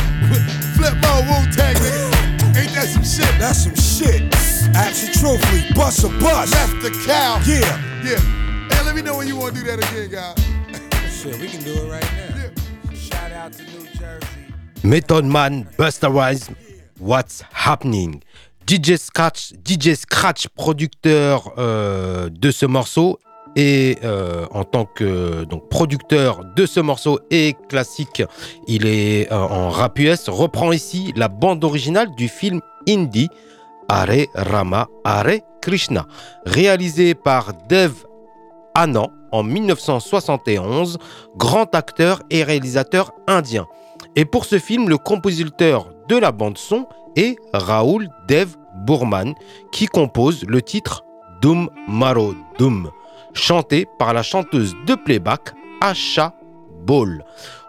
Flip 0.75 0.93
my 1.01 1.19
Wu 1.27 1.51
Tang, 1.51 1.75
nigga. 1.75 2.55
Ain't 2.59 2.73
that 2.75 2.87
some 2.91 3.03
shit? 3.03 3.39
that's 3.39 3.63
some 3.63 3.75
shit. 3.75 4.21
Absolutely, 4.75 5.71
bust 5.75 6.03
a 6.03 6.09
bust. 6.19 6.51
Left 6.53 6.81
the 6.81 6.91
cow. 7.05 7.39
Yeah. 7.45 7.79
Yeah. 8.03 8.19
Hey, 8.75 8.83
let 8.85 8.95
me 8.95 9.01
know 9.01 9.15
when 9.17 9.27
you 9.27 9.37
want 9.37 9.55
to 9.55 9.61
do 9.61 9.67
that 9.67 9.79
again, 9.91 10.09
guys. 10.09 10.35
Shit, 11.15 11.39
we 11.39 11.47
can 11.47 11.63
do 11.63 11.73
it 11.73 11.89
right 11.89 12.03
now. 12.03 12.34
Method 14.83 15.25
Man, 15.25 15.65
Busta 15.77 16.07
Rhymes, 16.07 16.49
What's 16.99 17.43
Happening? 17.53 18.21
DJ 18.67 18.97
Scratch, 18.97 19.53
DJ 19.63 19.95
Scratch, 19.95 20.47
producteur 20.47 21.53
euh, 21.57 22.29
de 22.29 22.49
ce 22.49 22.65
morceau 22.65 23.19
et 23.55 23.97
euh, 24.03 24.45
en 24.51 24.63
tant 24.63 24.85
que 24.85 25.43
donc 25.43 25.69
producteur 25.69 26.43
de 26.55 26.65
ce 26.65 26.79
morceau 26.79 27.19
et 27.29 27.55
classique, 27.69 28.23
il 28.67 28.87
est 28.87 29.31
euh, 29.31 29.35
en 29.37 29.69
rap 29.69 29.99
US, 29.99 30.27
reprend 30.29 30.71
ici 30.71 31.13
la 31.15 31.27
bande 31.27 31.63
originale 31.63 32.07
du 32.15 32.27
film 32.27 32.61
indie 32.87 33.29
Hare 33.89 34.25
Rama 34.33 34.87
Hare 35.03 35.41
Krishna, 35.61 36.07
réalisé 36.45 37.13
par 37.13 37.53
Dev 37.69 37.91
Anand 38.73 39.11
en 39.31 39.43
1971, 39.43 40.97
grand 41.37 41.73
acteur 41.75 42.21
et 42.29 42.43
réalisateur 42.43 43.11
indien. 43.27 43.65
Et 44.15 44.25
pour 44.25 44.45
ce 44.45 44.59
film, 44.59 44.89
le 44.89 44.97
compositeur 44.97 45.89
de 46.07 46.17
la 46.17 46.31
bande 46.31 46.57
son 46.57 46.87
est 47.15 47.35
Raoul 47.53 48.09
Dev 48.27 48.55
Burman, 48.85 49.33
qui 49.71 49.87
compose 49.87 50.43
le 50.45 50.61
titre 50.61 51.03
Dum 51.41 51.69
Maro 51.87 52.33
Dum, 52.57 52.91
chanté 53.33 53.87
par 53.99 54.13
la 54.13 54.23
chanteuse 54.23 54.75
de 54.85 54.95
playback 54.95 55.53
Asha 55.81 56.33
Ball. 56.85 57.23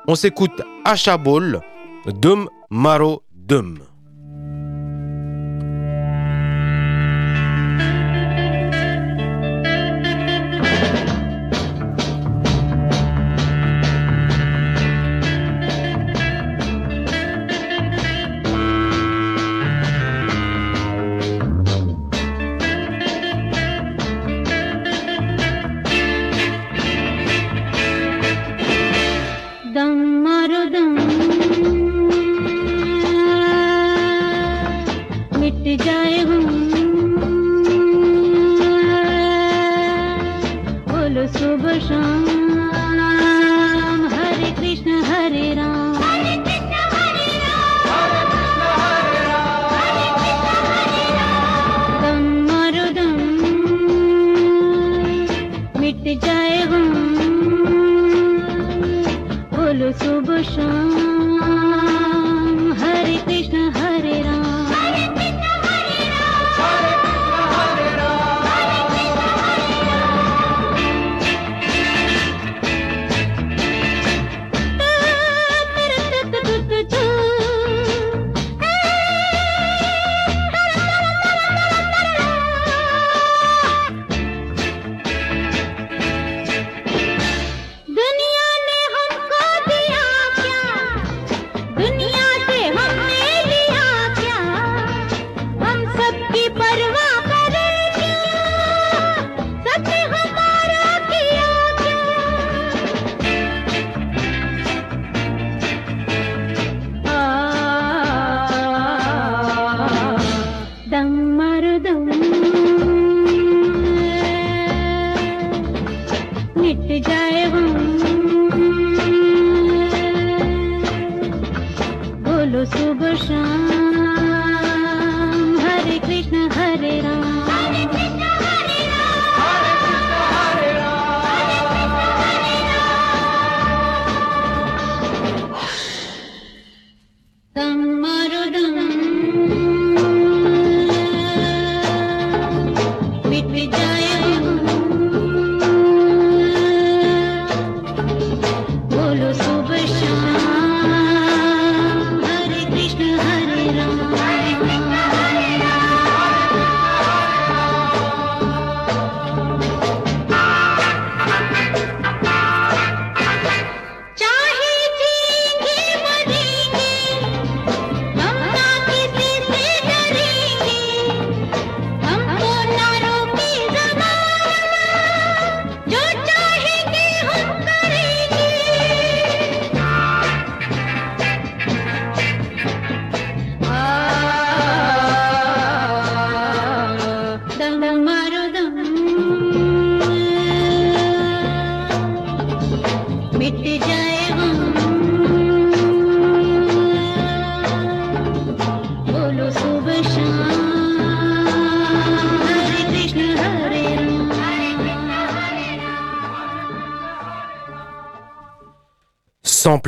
On 0.09 0.15
s'écoute 0.15 0.63
Asha 0.85 1.17
Ball, 1.17 1.61
Dum 2.07 2.49
Maro 2.71 3.23
Dum. 3.33 3.79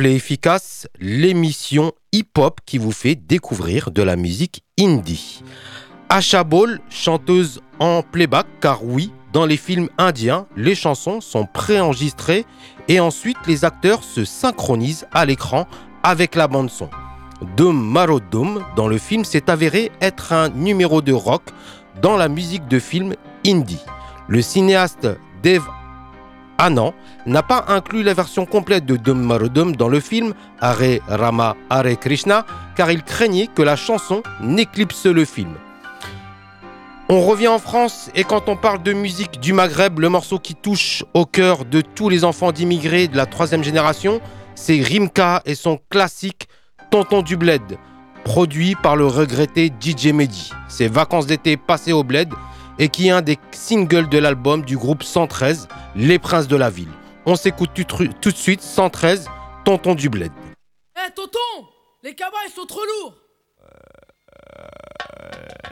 Efficace, 0.05 0.87
l'émission 0.99 1.91
hip-hop 2.11 2.61
qui 2.65 2.77
vous 2.77 2.91
fait 2.91 3.15
découvrir 3.15 3.91
de 3.91 4.01
la 4.01 4.15
musique 4.15 4.63
indie. 4.79 5.43
Asha 6.09 6.43
Ball, 6.43 6.79
chanteuse 6.89 7.61
en 7.79 8.01
playback, 8.01 8.47
car 8.61 8.83
oui, 8.83 9.11
dans 9.33 9.45
les 9.45 9.57
films 9.57 9.89
indiens, 9.97 10.47
les 10.55 10.73
chansons 10.73 11.21
sont 11.21 11.45
préenregistrées 11.45 12.45
et 12.87 12.99
ensuite 12.99 13.37
les 13.45 13.65
acteurs 13.65 14.03
se 14.03 14.25
synchronisent 14.25 15.05
à 15.11 15.25
l'écran 15.25 15.67
avec 16.01 16.35
la 16.35 16.47
bande-son. 16.47 16.89
Dum 17.55 17.79
Maro 17.79 18.19
Dum, 18.19 18.65
dans 18.75 18.87
le 18.87 18.97
film, 18.97 19.23
s'est 19.23 19.49
avéré 19.49 19.91
être 20.01 20.33
un 20.33 20.49
numéro 20.49 21.01
de 21.01 21.13
rock 21.13 21.43
dans 22.01 22.17
la 22.17 22.27
musique 22.27 22.67
de 22.67 22.79
film 22.79 23.13
indie. 23.45 23.83
Le 24.27 24.41
cinéaste 24.41 25.07
Dev 25.43 25.61
Anand 26.57 26.93
n'a 27.29 27.43
pas 27.43 27.65
inclus 27.67 28.01
la 28.01 28.13
version 28.13 28.45
complète 28.45 28.85
de 28.85 28.95
Dum 28.95 29.21
Maro 29.21 29.49
Dum 29.49 29.75
dans 29.75 29.87
le 29.87 29.99
film 29.99 30.33
Hare 30.59 30.99
Rama 31.07 31.55
Hare 31.69 31.97
Krishna 31.99 32.45
car 32.75 32.91
il 32.91 33.03
craignait 33.03 33.47
que 33.47 33.61
la 33.61 33.75
chanson 33.75 34.23
n'éclipse 34.41 35.05
le 35.05 35.25
film. 35.25 35.53
On 37.07 37.21
revient 37.21 37.47
en 37.47 37.59
France 37.59 38.09
et 38.15 38.23
quand 38.23 38.49
on 38.49 38.55
parle 38.55 38.81
de 38.83 38.93
musique 38.93 39.39
du 39.39 39.53
Maghreb, 39.53 39.99
le 39.99 40.09
morceau 40.09 40.39
qui 40.39 40.55
touche 40.55 41.03
au 41.13 41.25
cœur 41.25 41.65
de 41.65 41.81
tous 41.81 42.09
les 42.09 42.23
enfants 42.23 42.51
d'immigrés 42.51 43.07
de 43.07 43.17
la 43.17 43.25
troisième 43.25 43.63
génération, 43.63 44.21
c'est 44.55 44.81
Rimka 44.81 45.41
et 45.45 45.55
son 45.55 45.79
classique 45.89 46.47
Tonton 46.89 47.21
du 47.21 47.37
Bled, 47.37 47.77
produit 48.23 48.75
par 48.75 48.95
le 48.95 49.05
regretté 49.05 49.71
DJ 49.79 50.07
Mehdi. 50.07 50.51
C'est 50.67 50.87
Vacances 50.87 51.27
d'été 51.27 51.57
passées 51.57 51.93
au 51.93 52.03
Bled 52.03 52.29
et 52.79 52.89
qui 52.89 53.07
est 53.07 53.11
un 53.11 53.21
des 53.21 53.37
singles 53.51 54.09
de 54.09 54.17
l'album 54.17 54.63
du 54.63 54.77
groupe 54.77 55.03
113, 55.03 55.67
Les 55.95 56.17
Princes 56.17 56.47
de 56.47 56.55
la 56.55 56.69
Ville. 56.69 56.89
On 57.25 57.35
s'écoute 57.35 57.71
tout, 57.75 57.83
tout 58.21 58.31
de 58.31 58.35
suite 58.37 58.61
113, 58.61 59.27
Tonton 59.65 59.95
du 59.95 60.09
Bled. 60.09 60.31
Eh 60.97 61.11
tonton 61.11 61.67
Les 62.03 62.15
cabas 62.15 62.37
ils 62.47 62.51
sont 62.51 62.65
trop 62.65 62.81
lourds 62.83 63.13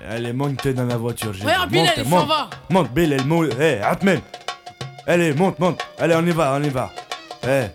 Allez, 0.09 0.31
monte 0.31 0.65
dans 0.69 0.85
la 0.85 0.95
voiture. 0.97 1.33
j'ai 1.33 1.43
Regarde, 1.43 1.71
Monte, 1.73 1.89
il 1.97 2.03
s'en 2.03 2.09
monte. 2.09 2.27
va. 2.27 2.49
Monte, 2.69 2.91
Bilal, 2.91 3.25
monte. 3.25 3.49
Eh, 3.59 3.79
Atmen. 3.81 4.21
Allez, 5.05 5.33
monte, 5.33 5.59
monte. 5.59 5.81
Allez, 5.99 6.15
on 6.15 6.25
y 6.25 6.31
va, 6.31 6.53
on 6.57 6.63
y 6.63 6.69
va. 6.69 6.91
Eh. 7.45 7.65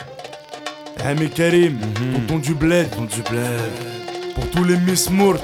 Hami 1.04 1.28
Karim, 1.28 1.78
tonton 2.26 2.38
du 2.38 2.54
bled. 2.54 2.88
Tonton 2.90 3.04
du 3.04 3.22
bled. 3.22 4.34
Pour 4.34 4.50
tous 4.50 4.64
les 4.64 4.76
Miss 4.78 5.10
Mourt. 5.10 5.36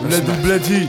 Bled 0.00 0.26
ou 0.28 0.32
Bledi. 0.42 0.88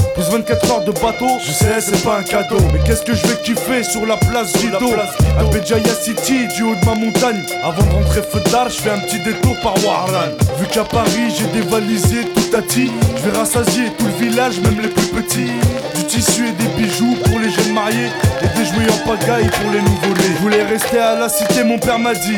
Plus 0.13 0.29
24 0.29 0.71
heures 0.71 0.83
de 0.83 0.91
bateau, 0.91 1.39
je 1.45 1.51
sais 1.51 1.79
c'est 1.79 2.03
pas 2.03 2.17
un 2.17 2.23
cadeau. 2.23 2.57
Mais 2.73 2.79
qu'est-ce 2.85 3.03
que 3.03 3.13
je 3.13 3.25
vais 3.27 3.41
kiffer 3.43 3.83
sur 3.83 4.05
la 4.05 4.17
place 4.17 4.53
Guido 4.53 4.89
À 5.39 5.43
Béjaïa 5.45 5.93
City, 5.93 6.47
du 6.55 6.63
haut 6.63 6.75
de 6.75 6.85
ma 6.85 6.95
montagne. 6.95 7.41
Avant 7.63 7.83
de 7.83 7.93
rentrer 7.93 8.21
feu 8.21 8.41
d'art, 8.51 8.69
je 8.69 8.81
fais 8.81 8.89
un 8.89 8.99
petit 8.99 9.19
détour 9.19 9.55
par 9.61 9.73
Warlan 9.85 10.31
Vu 10.59 10.67
qu'à 10.67 10.83
Paris 10.83 11.33
j'ai 11.37 11.47
dévalisé 11.61 12.25
tout 12.25 12.57
à 12.57 12.61
ti 12.61 12.91
Je 13.15 13.29
vais 13.29 13.37
rassasier 13.37 13.89
tout 13.97 14.05
le 14.05 14.27
village, 14.27 14.59
même 14.59 14.81
les 14.81 14.89
plus 14.89 15.07
petits. 15.07 15.51
Du 15.95 16.03
tissu 16.05 16.47
et 16.47 16.51
des 16.51 16.69
bijoux 16.81 17.15
pour 17.23 17.39
les 17.39 17.49
jeunes 17.49 17.73
mariés 17.73 18.09
Et 18.41 18.57
des 18.59 18.65
jouets 18.65 18.91
en 18.91 19.07
pagaille 19.07 19.49
pour 19.49 19.71
les 19.71 19.81
nouveau-nés. 19.81 20.35
Je 20.35 20.41
voulais 20.41 20.63
rester 20.63 20.99
à 20.99 21.15
la 21.15 21.29
cité, 21.29 21.63
mon 21.63 21.79
père 21.79 21.99
m'a 21.99 22.13
dit 22.13 22.37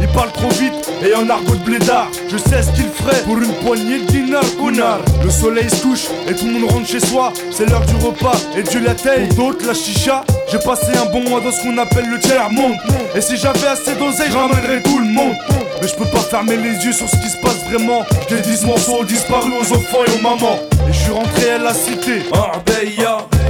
il 0.00 0.08
parle 0.08 0.32
trop 0.32 0.48
vite 0.50 0.72
et 1.04 1.14
en 1.14 1.28
argot 1.28 1.54
de 1.54 1.64
blédard. 1.64 2.08
Je 2.28 2.36
sais 2.36 2.62
ce 2.62 2.70
qu'il 2.72 2.88
ferait 2.88 3.22
pour 3.22 3.38
une 3.38 3.52
poignée 3.64 4.00
de 4.00 4.06
dinars 4.06 4.42
Le 5.24 5.30
soleil 5.30 5.68
se 5.70 5.82
couche 5.82 6.06
et 6.28 6.34
tout 6.34 6.46
le 6.46 6.52
monde 6.52 6.70
rentre 6.70 6.86
chez 6.86 7.00
soi. 7.00 7.32
C'est 7.50 7.66
l'heure 7.66 7.84
du 7.86 7.94
repas 8.04 8.36
et 8.56 8.62
Dieu 8.62 8.80
la 8.80 8.94
D'autres 9.34 9.66
la 9.66 9.74
chicha 9.74 10.24
J'ai 10.50 10.58
passé 10.58 10.96
un 10.96 11.06
bon 11.12 11.28
mois 11.28 11.40
dans 11.40 11.52
ce 11.52 11.62
qu'on 11.62 11.78
appelle 11.78 12.08
le 12.10 12.18
tiers-monde 12.18 12.76
Et 13.14 13.20
si 13.20 13.36
j'avais 13.36 13.66
assez 13.66 13.94
d'oseille 13.94 14.30
je 14.30 14.36
ramènerais 14.36 14.82
tout 14.82 14.98
le 14.98 15.06
monde. 15.06 15.34
Mais 15.80 15.88
je 15.88 15.94
peux 15.94 16.06
pas 16.06 16.20
fermer 16.20 16.56
les 16.56 16.84
yeux 16.84 16.92
sur 16.92 17.08
ce 17.08 17.16
qui 17.16 17.28
se 17.28 17.36
passe 17.38 17.64
vraiment. 17.70 18.02
J'ai 18.28 18.40
10 18.40 18.64
morceaux 18.66 19.04
disparus 19.04 19.52
aux 19.60 19.74
enfants 19.74 20.04
et 20.06 20.18
aux 20.18 20.22
mamans. 20.22 20.58
Et 20.88 20.92
je 20.92 20.98
suis 20.98 21.12
rentré 21.12 21.50
à 21.50 21.58
la 21.58 21.74
cité. 21.74 22.22
Arbeya 22.32 23.18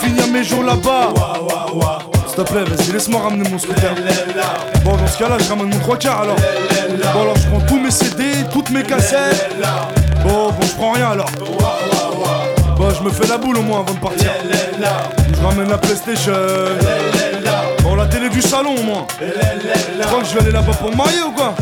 finir 0.00 0.26
mes 0.28 0.44
jours 0.44 0.62
là-bas 0.62 1.12
S'il 2.26 2.36
te 2.44 2.52
plaît, 2.52 2.64
vas-y, 2.64 2.92
laisse-moi 2.92 3.20
ramener 3.20 3.48
mon 3.48 3.58
scooter. 3.58 3.94
Bon, 4.84 4.96
dans 4.96 5.06
ce 5.06 5.18
cas-là, 5.18 5.36
je 5.38 5.48
ramène 5.48 5.68
mon 5.68 5.78
trois 5.80 5.96
quarts 5.96 6.22
alors. 6.22 6.36
Bon, 7.12 7.22
alors 7.22 7.36
je 7.36 7.46
prends 7.48 7.60
tous 7.60 7.78
mes 7.80 7.90
CD, 7.90 8.24
toutes 8.52 8.70
mes 8.70 8.82
cassettes. 8.82 9.50
Bon, 10.24 10.50
bon, 10.50 10.66
je 10.66 10.72
prends 10.74 10.92
rien 10.92 11.10
alors. 11.10 11.30
Bon, 12.76 12.90
je 12.96 13.02
me 13.02 13.10
fais 13.10 13.26
la 13.26 13.38
boule 13.38 13.58
au 13.58 13.62
moins 13.62 13.80
avant 13.80 13.94
de 13.94 13.98
partir. 13.98 14.30
Je 15.34 15.46
ramène 15.46 15.68
la 15.68 15.78
PlayStation. 15.78 16.32
Bon, 17.82 17.94
la 17.96 18.06
télé 18.06 18.28
du 18.28 18.40
salon 18.40 18.74
au 18.78 18.82
moins. 18.82 19.06
Tu 19.18 20.06
crois 20.06 20.20
que 20.20 20.26
je 20.26 20.34
vais 20.34 20.40
aller 20.40 20.52
là-bas 20.52 20.72
pour 20.74 20.90
me 20.90 20.96
marier 20.96 21.22
ou 21.26 21.32
quoi? 21.32 21.54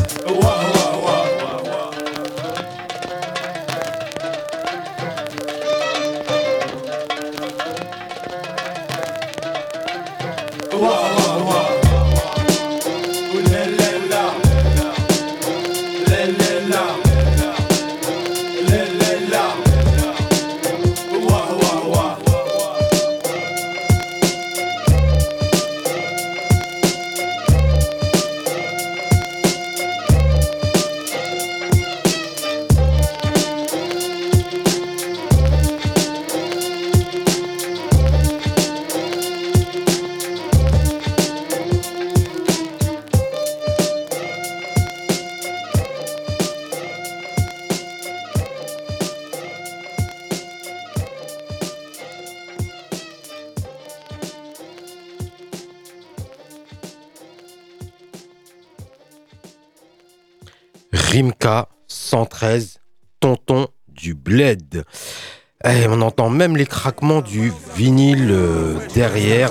Eh, 65.65 65.87
on 65.89 66.01
entend 66.01 66.29
même 66.29 66.55
les 66.55 66.67
craquements 66.67 67.21
du 67.21 67.51
vinyle 67.75 68.29
euh, 68.29 68.75
derrière. 68.93 69.49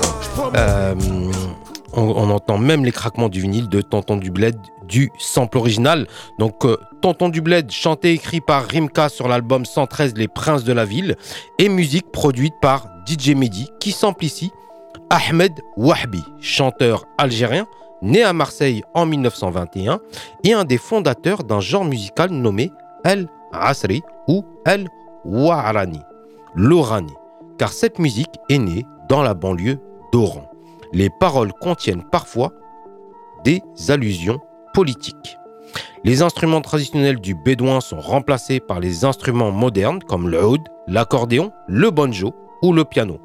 Euh, 0.55 0.95
on, 1.93 2.03
on 2.03 2.31
entend 2.31 2.59
même 2.59 2.85
les 2.85 2.93
craquements 2.93 3.29
du 3.29 3.41
vinyle 3.41 3.69
de 3.69 3.81
Tonton 3.81 4.17
du 4.17 4.31
Bled 4.31 4.57
du 4.87 5.11
sample 5.19 5.59
original. 5.59 6.07
Donc 6.39 6.65
euh, 6.65 6.77
Tonton 7.03 7.29
du 7.29 7.41
Bled, 7.41 7.71
chanté 7.71 8.11
et 8.11 8.15
écrit 8.15 8.41
par 8.41 8.67
Rimka 8.67 9.09
sur 9.09 9.29
l'album 9.29 9.65
113 9.65 10.15
Les 10.17 10.29
Princes 10.29 10.65
de 10.65 10.73
la 10.73 10.85
Ville 10.85 11.17
et 11.59 11.69
musique 11.69 12.11
produite 12.13 12.55
par 12.63 12.87
DJ 13.07 13.31
Mehdi 13.31 13.69
qui 13.81 13.93
sample 13.93 14.25
ici 14.25 14.51
Ahmed 15.11 15.53
Wahbi, 15.77 16.23
chanteur 16.41 17.05
algérien 17.19 17.67
né 18.03 18.23
à 18.23 18.33
Marseille 18.33 18.83
en 18.95 19.07
1921 19.07 20.01
et 20.45 20.53
un 20.53 20.65
des 20.65 20.79
fondateurs 20.79 21.45
d'un 21.45 21.61
genre 21.61 21.85
musical 21.85 22.31
nommé 22.31 22.71
El 23.05 23.29
Asri 23.53 24.03
ou 24.29 24.45
El 24.65 24.89
Warani, 25.25 26.01
l'Orani, 26.55 27.13
car 27.59 27.73
cette 27.73 27.99
musique 27.99 28.39
est 28.49 28.59
née 28.59 28.87
dans 29.09 29.23
la 29.23 29.35
banlieue 29.35 29.79
d'Oran. 30.13 30.51
Les 30.93 31.11
paroles 31.11 31.53
contiennent 31.53 32.05
parfois 32.11 32.53
des 33.45 33.63
allusions 33.89 34.41
politiques. 34.73 35.37
Les 36.05 36.23
instruments 36.23 36.61
traditionnels 36.61 37.21
du 37.21 37.35
bédouin 37.35 37.81
sont 37.81 38.01
remplacés 38.01 38.61
par 38.61 38.81
les 38.81 39.05
instruments 39.05 39.51
modernes 39.51 40.03
comme 40.03 40.29
le 40.29 40.45
oud, 40.45 40.61
l'accordéon, 40.87 41.53
le 41.67 41.91
banjo 41.91 42.33
ou 42.63 42.73
le 42.73 42.85
piano. 42.85 43.19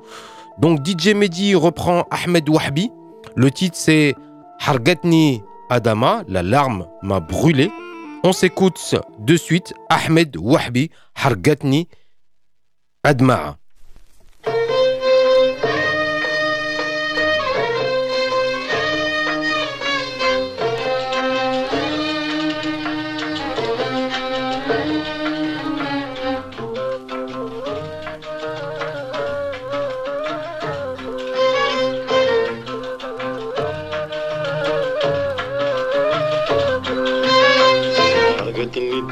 Donc 0.57 0.85
DJ 0.85 1.13
Mehdi 1.13 1.55
reprend 1.55 2.05
Ahmed 2.09 2.49
Wahbi. 2.49 2.91
Le 3.35 3.51
titre 3.51 3.77
c'est 3.77 4.15
Hargatni 4.59 5.43
Adama, 5.69 6.23
la 6.27 6.43
larme 6.43 6.87
m'a 7.01 7.19
brûlé. 7.19 7.71
On 8.23 8.33
s'écoute 8.33 8.77
de 9.17 9.35
suite 9.35 9.73
Ahmed 9.89 10.37
Wahbi, 10.37 10.91
Hargatni 11.15 11.87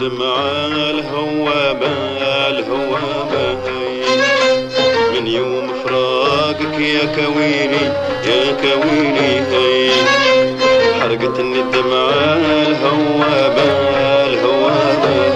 الدمعة 0.02 0.90
الهوامة 0.90 1.88
الهوامة 2.48 3.58
من 5.14 5.28
يوم 5.28 5.72
فراقك 5.86 6.80
يا 6.80 7.06
كويني 7.16 7.86
يا 8.28 8.58
كويني. 8.62 9.92
حرقتني 11.02 11.60
الدمعة 11.60 12.38
الهوامة 12.68 13.64
الهوامة 14.28 15.34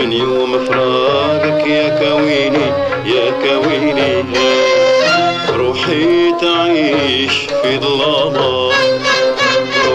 من 0.00 0.12
يوم 0.12 0.64
فراقك 0.64 1.66
يا 1.66 1.88
كويني 1.88 2.66
يا 3.06 3.30
كويني. 3.30 4.24
روحي 5.56 6.32
تعيش 6.40 7.32
في 7.62 7.78
ظلامة. 7.78 8.70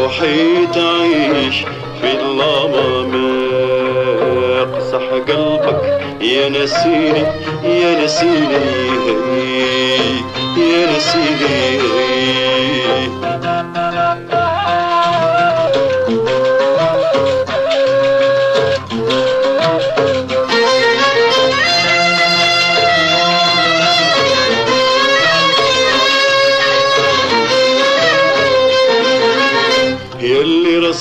روحي 0.09 0.67
تعيش 0.73 1.55
في 2.01 2.17
ظلامة 2.17 3.07
ما 3.07 4.63
قصح 4.63 5.05
قلبك 5.11 6.01
يا 6.21 6.49
نسيني 6.49 7.23
يا 7.63 8.03
نسيني. 8.03 8.89
يا 10.57 10.97
نسيني. 10.97 11.79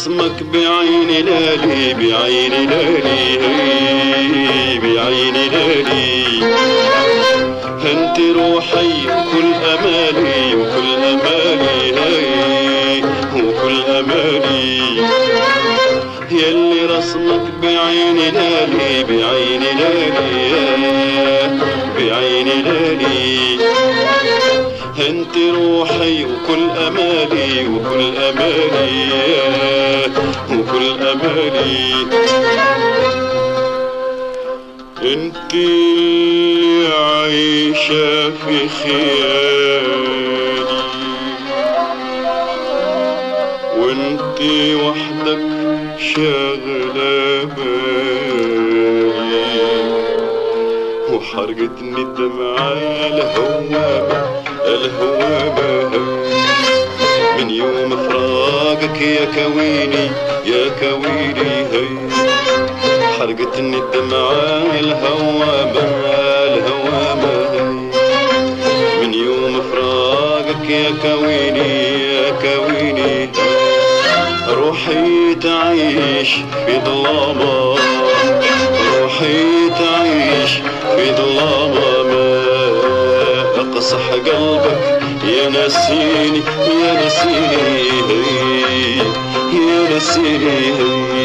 رسمك 0.09 0.43
بعيني 0.43 1.23
لالي 1.23 1.95
بعيني 1.95 2.67
لالي 2.67 3.39
بعيني 4.83 5.45
لالي. 5.49 6.25
أنت 7.93 8.19
روحي 8.21 8.93
وكل 9.07 9.51
أمالي 9.75 10.55
وكل 10.55 10.91
أمالي 11.05 11.81
هي 12.01 13.03
وكل 13.35 13.77
أمالي. 13.91 14.81
يلي 16.31 16.81
رسمك 16.97 17.45
بعيني 17.63 18.27
لالي 18.31 19.05
بعيني 19.05 19.71
لالي. 19.81 20.18
امالي 31.29 32.07
انت 35.03 35.53
عايشة 36.93 38.31
في 38.31 38.69
خيالي 38.69 40.09
وانت 43.79 44.41
وحدك 44.85 45.45
شاغلة 45.99 47.45
بالي 47.45 48.69
وحرقتني 51.13 52.03
الدمعة 52.03 52.73
الهوامة 53.07 54.43
الهوامة 54.67 56.19
يوم 57.59 57.91
فراقك 58.09 59.01
يا 59.01 59.25
كويني 59.35 60.07
يا 60.45 60.69
كويني 60.81 61.51
هي. 61.73 61.89
حرقتني 63.19 63.77
الدمعة 63.77 64.63
الهوامة 64.81 65.81
الهوامة 66.45 67.63
من 69.03 69.15
يوم 69.15 69.61
فراقك 69.73 70.71
يا 70.71 70.91
كويني 71.03 72.03
يا 72.15 72.31
كويني 72.31 73.29
روحي 74.49 75.35
تعيش 75.35 76.31
في 76.67 76.81
ظلامة 76.85 77.77
روحي 79.01 79.71
تعيش 79.79 80.53
في 80.97 81.13
ظلامة. 81.17 81.98
اقصح 83.89 84.11
قلبك 84.11 85.03
يا 85.25 85.49
نسيني 85.49 86.43
يا 86.83 87.07
نسيني 87.07 88.23
يا 89.53 89.97
نسيني 89.97 91.19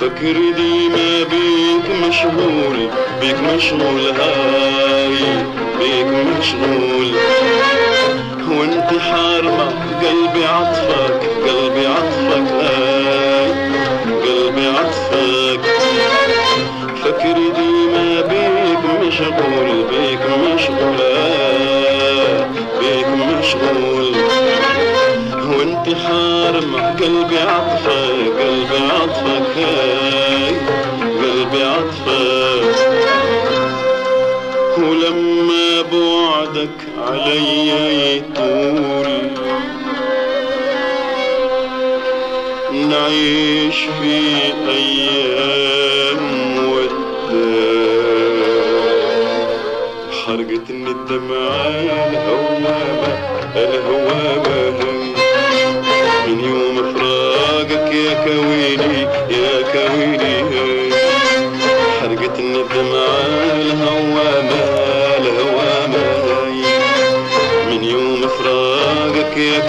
فكري 0.00 0.52
ديما 0.52 1.22
بيك 1.30 1.90
مشغول 2.08 2.88
بيك 3.20 3.36
مشغول 3.40 4.10
هاي. 4.20 4.37
十 6.40 6.87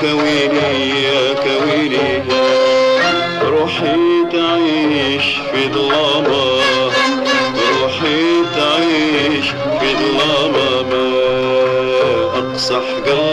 وياك 0.03 1.45
وإليك 1.45 1.45
ويلي. 1.67 2.23
روحي 3.43 3.95
تعيش 4.31 5.25
في 5.51 5.69
ظلامها 5.73 6.89
روحي 7.81 8.43
تعيش 8.55 9.45
في 9.79 9.89
ظلامها 9.95 11.09
أقصح 12.37 12.87
قلبي 13.05 13.28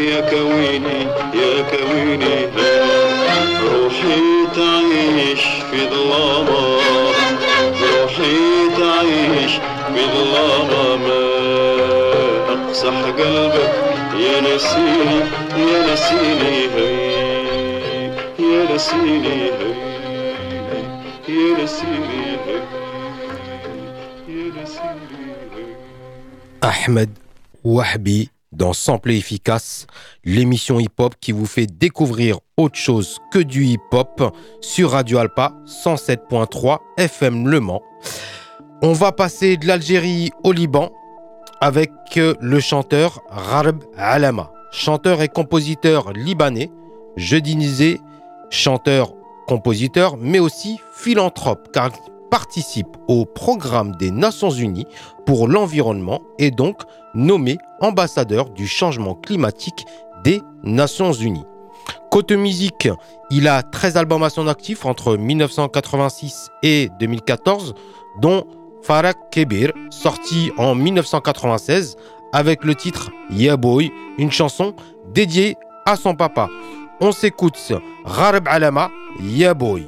يا 0.00 0.20
كويني 0.30 1.00
يا 1.34 1.62
كويني. 1.70 2.36
روحي 3.72 4.20
تعيش 4.56 5.42
في 5.70 5.88
ظلامة. 5.90 6.80
روحي 7.82 8.36
تعيش 8.78 9.52
في 9.94 10.02
ظلامة. 10.14 10.96
ما 10.96 11.20
أقسح 12.52 12.96
قلبك 13.18 13.74
يا 14.20 14.40
نسيني 14.40 15.20
يا 15.56 15.92
نسيني 15.92 16.56
هي 16.74 17.10
يا 18.38 18.74
نسيني 18.74 19.50
هي 19.58 19.72
يا 21.28 21.64
نسيني 21.64 22.22
هي 22.46 22.60
يا 24.28 24.62
نسيني 24.62 25.20
هي. 25.56 25.66
Ahmed 26.70 27.10
Wahbi 27.64 28.28
dans 28.52 28.72
Sample 28.72 29.12
Efficace, 29.12 29.86
l'émission 30.24 30.80
hip-hop 30.80 31.14
qui 31.20 31.32
vous 31.32 31.46
fait 31.46 31.66
découvrir 31.66 32.38
autre 32.56 32.76
chose 32.76 33.18
que 33.32 33.38
du 33.38 33.64
hip-hop 33.64 34.36
sur 34.60 34.90
Radio 34.90 35.18
Alpa 35.18 35.52
107.3 35.66 36.78
FM 36.98 37.48
Le 37.48 37.60
Mans. 37.60 37.82
On 38.82 38.92
va 38.92 39.12
passer 39.12 39.56
de 39.56 39.66
l'Algérie 39.66 40.30
au 40.42 40.52
Liban 40.52 40.90
avec 41.60 41.90
euh, 42.16 42.34
le 42.40 42.60
chanteur 42.60 43.20
Rarb 43.28 43.84
Alama, 43.96 44.50
chanteur 44.72 45.22
et 45.22 45.28
compositeur 45.28 46.12
libanais, 46.12 46.70
jeudisé, 47.16 48.00
chanteur, 48.48 49.12
compositeur, 49.46 50.16
mais 50.16 50.38
aussi 50.38 50.78
philanthrope, 50.94 51.68
car 51.72 51.90
participe 52.30 52.96
au 53.08 53.24
programme 53.24 53.96
des 53.96 54.10
Nations 54.10 54.50
Unies 54.50 54.86
pour 55.26 55.48
l'environnement 55.48 56.22
et 56.38 56.50
donc 56.50 56.82
nommé 57.14 57.58
ambassadeur 57.80 58.50
du 58.50 58.66
changement 58.66 59.14
climatique 59.14 59.84
des 60.24 60.40
Nations 60.62 61.12
Unies. 61.12 61.44
Côté 62.10 62.36
musique, 62.36 62.88
il 63.30 63.48
a 63.48 63.62
13 63.62 63.96
albums 63.96 64.22
à 64.22 64.30
son 64.30 64.48
actif 64.48 64.84
entre 64.84 65.16
1986 65.16 66.48
et 66.62 66.88
2014, 66.98 67.74
dont 68.20 68.46
Farak 68.82 69.16
Kebir, 69.30 69.72
sorti 69.90 70.52
en 70.56 70.74
1996 70.74 71.96
avec 72.32 72.64
le 72.64 72.74
titre 72.74 73.10
Yeah 73.30 73.56
Boy, 73.56 73.92
une 74.18 74.30
chanson 74.30 74.74
dédiée 75.12 75.56
à 75.86 75.96
son 75.96 76.14
papa. 76.14 76.48
On 77.00 77.12
s'écoute 77.12 77.56
Rarb 78.04 78.46
Alama, 78.48 78.90
Yeah 79.20 79.54
Boy. 79.54 79.86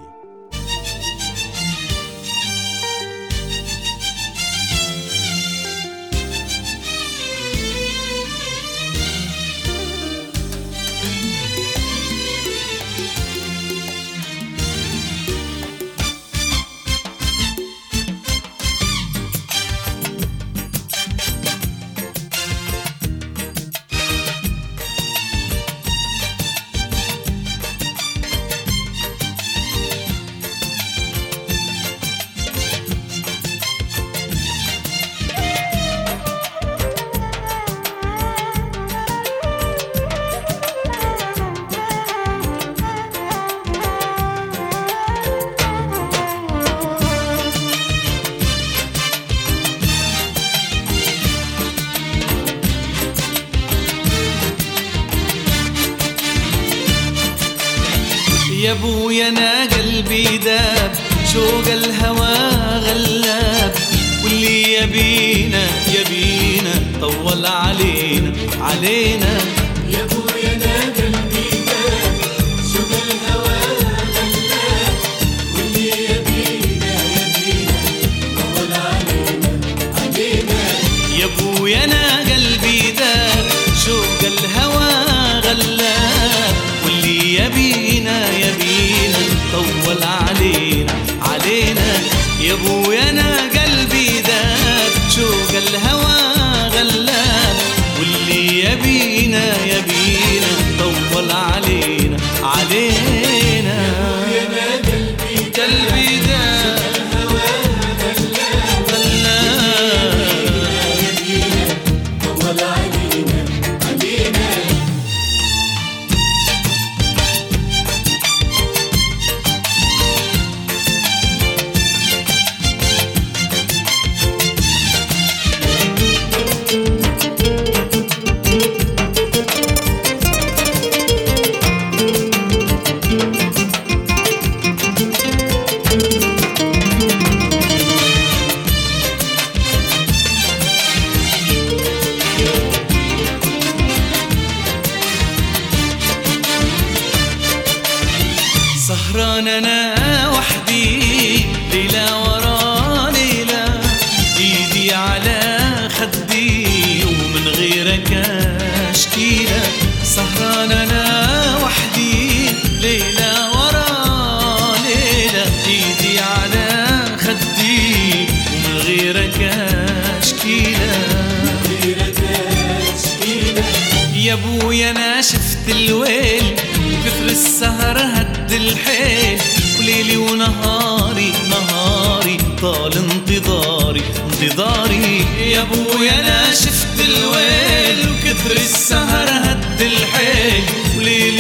ونهاري 180.43 181.33
نهاري 181.51 182.37
طال 182.63 182.93
انتظاري 182.99 184.03
انتظاري. 184.25 185.27
يا 185.39 185.63
أبويا 185.63 186.21
أنا 186.21 186.55
شفت 186.55 187.01
الويل 187.01 188.11
وكثر 188.11 188.57
السهر 188.57 189.29
هد 189.29 189.81
الحيل 189.81 190.65
وليلي 190.99 191.32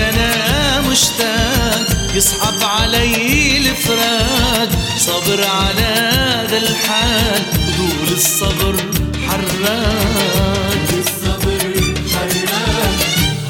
أنا 0.00 0.80
مشتاق 0.90 1.86
يصعب 2.14 2.62
علي 2.62 3.56
الفراق. 3.56 4.68
صبر 4.98 5.44
على 5.44 5.94
ذا 6.50 6.58
الحال 6.58 7.42
طول 7.76 8.08
الصبر 8.16 8.76
حراك 9.26 10.88
الصبر 10.98 11.72
حراك 12.14 12.98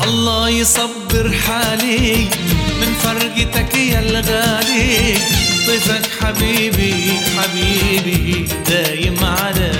الله 0.04 0.48
يصبر 0.48 1.32
حالي 1.46 2.28
من 2.80 2.94
فرقتك 3.02 3.74
يا 3.76 4.00
الغالي. 4.00 5.18
طيفك 5.66 6.06
حبيبي 6.20 7.12
حبيبي 7.36 8.48
دايم 8.68 9.24
على 9.24 9.72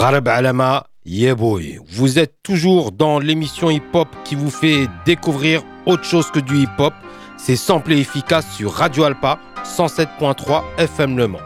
Gharb 0.00 0.28
Alama, 0.28 0.86
yeah 1.04 1.34
boy. 1.34 1.78
Vous 1.86 2.18
êtes 2.18 2.36
toujours 2.42 2.90
dans 2.90 3.18
l'émission 3.18 3.70
hip-hop 3.70 4.08
qui 4.24 4.34
vous 4.34 4.48
fait 4.48 4.88
découvrir 5.04 5.62
autre 5.84 6.04
chose 6.04 6.30
que 6.30 6.40
du 6.40 6.56
hip-hop. 6.56 6.94
C'est 7.36 7.54
sample 7.54 7.92
et 7.92 7.98
efficace 7.98 8.50
sur 8.56 8.72
Radio 8.72 9.04
Alpa 9.04 9.38
107.3 9.62 10.62
FM 10.78 11.18
Le 11.18 11.28
Mans. 11.28 11.38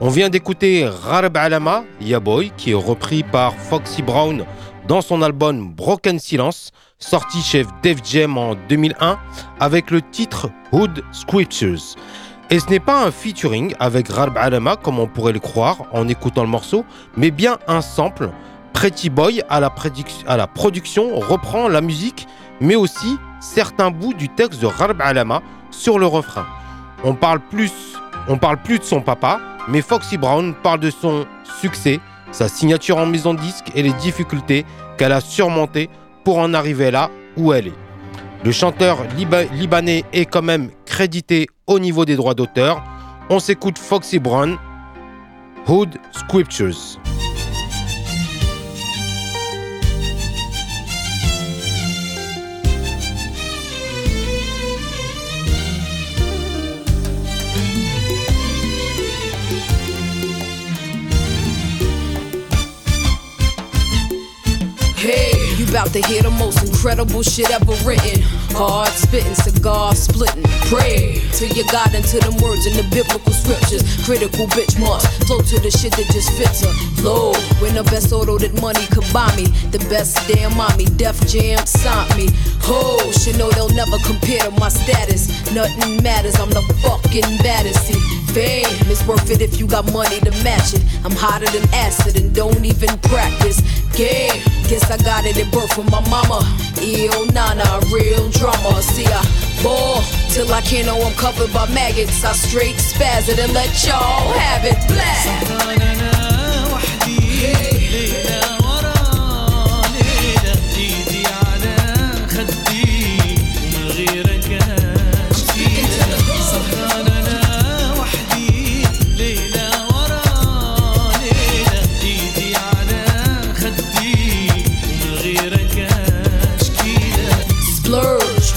On 0.00 0.08
vient 0.08 0.30
d'écouter 0.30 0.84
Gharb 1.06 1.36
Alama, 1.36 1.84
yeah 2.00 2.18
boy, 2.18 2.50
qui 2.56 2.72
est 2.72 2.74
repris 2.74 3.22
par 3.22 3.54
Foxy 3.54 4.02
Brown 4.02 4.44
dans 4.88 5.00
son 5.00 5.22
album 5.22 5.72
Broken 5.72 6.18
Silence, 6.18 6.72
sorti 6.98 7.40
chez 7.40 7.64
Def 7.84 7.98
Jam 8.04 8.36
en 8.36 8.56
2001 8.68 9.16
avec 9.60 9.92
le 9.92 10.02
titre 10.02 10.50
Hood 10.72 11.04
Scriptures. 11.12 11.94
Et 12.52 12.60
ce 12.60 12.68
n'est 12.68 12.80
pas 12.80 13.06
un 13.06 13.10
featuring 13.10 13.74
avec 13.80 14.10
Gharb 14.10 14.36
Alama 14.36 14.76
comme 14.76 14.98
on 14.98 15.06
pourrait 15.06 15.32
le 15.32 15.40
croire 15.40 15.84
en 15.90 16.06
écoutant 16.06 16.42
le 16.42 16.50
morceau, 16.50 16.84
mais 17.16 17.30
bien 17.30 17.56
un 17.66 17.80
sample. 17.80 18.28
Pretty 18.74 19.08
Boy 19.08 19.42
à 19.48 19.58
la, 19.58 19.70
production 20.46 21.18
reprend 21.18 21.68
la 21.68 21.80
musique, 21.80 22.26
mais 22.60 22.74
aussi 22.76 23.16
certains 23.40 23.90
bouts 23.90 24.12
du 24.12 24.28
texte 24.28 24.60
de 24.60 24.66
Gharb 24.66 25.00
Alama 25.00 25.40
sur 25.70 25.98
le 25.98 26.04
refrain. 26.04 26.44
On 27.04 27.14
parle 27.14 27.40
plus, 27.40 27.72
on 28.28 28.36
parle 28.36 28.58
plus 28.58 28.78
de 28.78 28.84
son 28.84 29.00
papa, 29.00 29.40
mais 29.66 29.80
Foxy 29.80 30.18
Brown 30.18 30.52
parle 30.62 30.80
de 30.80 30.90
son 30.90 31.24
succès, 31.58 32.00
sa 32.32 32.48
signature 32.48 32.98
en 32.98 33.06
maison 33.06 33.32
de 33.32 33.40
disque 33.40 33.72
et 33.74 33.82
les 33.82 33.94
difficultés 33.94 34.66
qu'elle 34.98 35.12
a 35.12 35.22
surmontées 35.22 35.88
pour 36.22 36.36
en 36.36 36.52
arriver 36.52 36.90
là 36.90 37.08
où 37.38 37.54
elle 37.54 37.68
est. 37.68 37.91
Le 38.44 38.50
chanteur 38.52 38.98
liba- 39.16 39.44
libanais 39.44 40.04
est 40.12 40.24
quand 40.24 40.42
même 40.42 40.70
crédité 40.84 41.46
au 41.66 41.78
niveau 41.78 42.04
des 42.04 42.16
droits 42.16 42.34
d'auteur. 42.34 42.82
On 43.30 43.38
s'écoute 43.38 43.78
Foxy 43.78 44.18
Brown, 44.18 44.56
Hood 45.68 45.96
Scriptures. 46.10 46.98
About 65.72 65.90
to 65.90 66.02
hear 66.02 66.22
the 66.22 66.30
most 66.30 66.60
incredible 66.62 67.22
shit 67.22 67.50
ever 67.50 67.72
written. 67.88 68.20
Hard 68.52 68.92
spitting, 68.92 69.34
cigar 69.34 69.94
splitting. 69.94 70.44
Pray 70.68 71.16
to 71.40 71.48
your 71.48 71.64
God 71.72 71.94
and 71.94 72.04
to 72.12 72.20
them 72.20 72.36
words 72.44 72.68
in 72.68 72.76
the 72.76 72.84
biblical 72.92 73.32
scriptures. 73.32 73.80
Critical 74.04 74.44
bitch 74.52 74.76
must 74.78 75.08
flow 75.24 75.40
to 75.40 75.56
the 75.64 75.70
shit 75.70 75.96
that 75.96 76.12
just 76.12 76.28
fits 76.36 76.60
her. 76.60 76.72
Low, 77.00 77.32
when 77.64 77.72
the 77.72 77.84
best 77.84 78.12
auto 78.12 78.36
that 78.36 78.52
money 78.60 78.84
could 78.92 79.08
buy 79.16 79.32
me. 79.34 79.48
The 79.72 79.80
best 79.88 80.20
damn 80.28 80.54
mommy, 80.60 80.84
Def 81.00 81.16
Jam 81.26 81.64
signed 81.64 82.20
me. 82.20 82.28
Ho, 82.68 83.00
should 83.12 83.38
know 83.38 83.48
they'll 83.50 83.72
never 83.72 83.96
compare 84.04 84.44
to 84.44 84.52
my 84.60 84.68
status. 84.68 85.32
Nothing 85.56 86.02
matters, 86.02 86.36
I'm 86.36 86.50
the 86.52 86.60
fucking 86.84 87.40
baddest. 87.40 87.88
See, 87.88 88.00
fame 88.36 88.68
is 88.92 89.00
worth 89.08 89.30
it 89.30 89.40
if 89.40 89.58
you 89.58 89.66
got 89.66 89.90
money 89.90 90.20
to 90.20 90.32
match 90.44 90.76
it. 90.76 90.84
I'm 91.00 91.16
hotter 91.16 91.48
than 91.48 91.64
acid 91.72 92.20
and 92.20 92.34
don't 92.34 92.60
even 92.60 92.92
practice. 93.08 93.64
Game, 93.96 94.40
guess 94.68 94.90
I 94.90 94.96
got 95.04 95.24
it 95.24 95.36
at 95.36 95.52
from 95.68 95.86
my 95.86 96.00
mama. 96.08 96.40
Ill 96.80 97.26
nana, 97.32 97.80
real 97.92 98.28
drama. 98.30 98.82
See, 98.82 99.06
I 99.06 99.22
ball 99.62 100.02
till 100.30 100.52
I 100.52 100.60
can't 100.62 100.86
know 100.86 101.00
I'm 101.00 101.14
covered 101.14 101.52
by 101.52 101.68
maggots. 101.72 102.24
I 102.24 102.32
straight 102.32 102.76
spaz 102.76 103.28
it 103.28 103.38
and 103.38 103.52
let 103.52 103.70
y'all 103.86 104.32
have 104.32 104.64
it. 104.64 104.76
Black. 104.88 106.31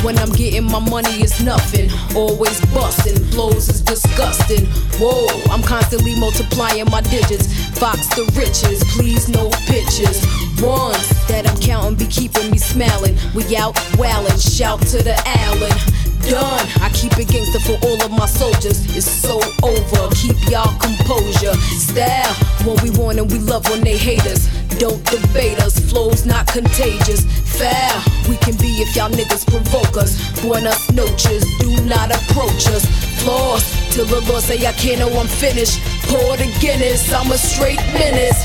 When 0.06 0.20
I'm 0.20 0.30
getting 0.34 0.66
my 0.66 0.78
money 0.78 1.24
is 1.24 1.44
nothing. 1.44 1.90
Always 2.16 2.62
busting, 2.68 3.18
flows 3.32 3.68
is 3.68 3.82
disgusting. 3.82 4.68
Whoa, 5.02 5.26
I'm 5.52 5.64
constantly 5.64 6.16
multiplying 6.16 6.86
my 6.92 7.02
digits. 7.02 7.48
Fox 7.80 8.08
the 8.16 8.24
riches, 8.38 8.84
please 8.94 9.28
no 9.28 9.50
pictures. 9.66 10.22
Ones 10.62 11.10
that 11.28 11.50
I'm 11.50 11.58
counting 11.58 11.98
be 11.98 12.06
keeping 12.06 12.52
me 12.52 12.60
smiling. 12.60 13.18
We 13.34 13.44
out 13.58 13.74
wildin', 13.98 14.38
shout 14.38 14.80
to 14.94 15.02
the 15.02 15.18
Allen 15.26 16.05
done. 16.30 16.66
I 16.82 16.90
keep 16.94 17.18
it 17.18 17.28
gangster 17.28 17.60
for 17.60 17.78
all 17.86 18.02
of 18.04 18.12
my 18.12 18.26
soldiers. 18.26 18.84
It's 18.96 19.10
so 19.10 19.40
over. 19.64 20.10
Keep 20.16 20.38
y'all 20.50 20.74
composure. 20.80 21.54
Style, 21.78 22.34
what 22.64 22.82
we 22.84 22.90
want 22.92 23.20
and 23.20 23.32
we 23.32 23.40
love 23.40 23.68
when 23.70 23.82
they 23.82 23.98
hate 23.98 24.26
us. 24.26 24.48
Don't 24.78 25.04
debate 25.06 25.60
us. 25.60 25.80
Flow's 25.80 26.26
not 26.26 26.48
contagious. 26.48 27.24
Fair. 27.58 27.92
we 28.28 28.36
can 28.38 28.56
be 28.58 28.82
if 28.84 28.96
y'all 28.96 29.10
niggas 29.10 29.46
provoke 29.48 29.98
us. 29.98 30.20
Buenas 30.42 30.92
noches, 30.92 31.46
do 31.60 31.72
not 31.86 32.12
approach 32.12 32.68
us. 32.68 32.86
Flaws, 33.24 33.64
till 33.92 34.06
the 34.06 34.20
Lord 34.30 34.44
say 34.44 34.66
I 34.68 34.74
can't 34.74 35.00
know 35.00 35.20
I'm 35.20 35.28
finished. 35.28 35.80
Pour 36.08 36.36
the 36.38 36.52
Guinness, 36.60 37.12
I'm 37.14 37.32
a 37.32 37.38
straight 37.38 37.80
menace. 37.94 38.44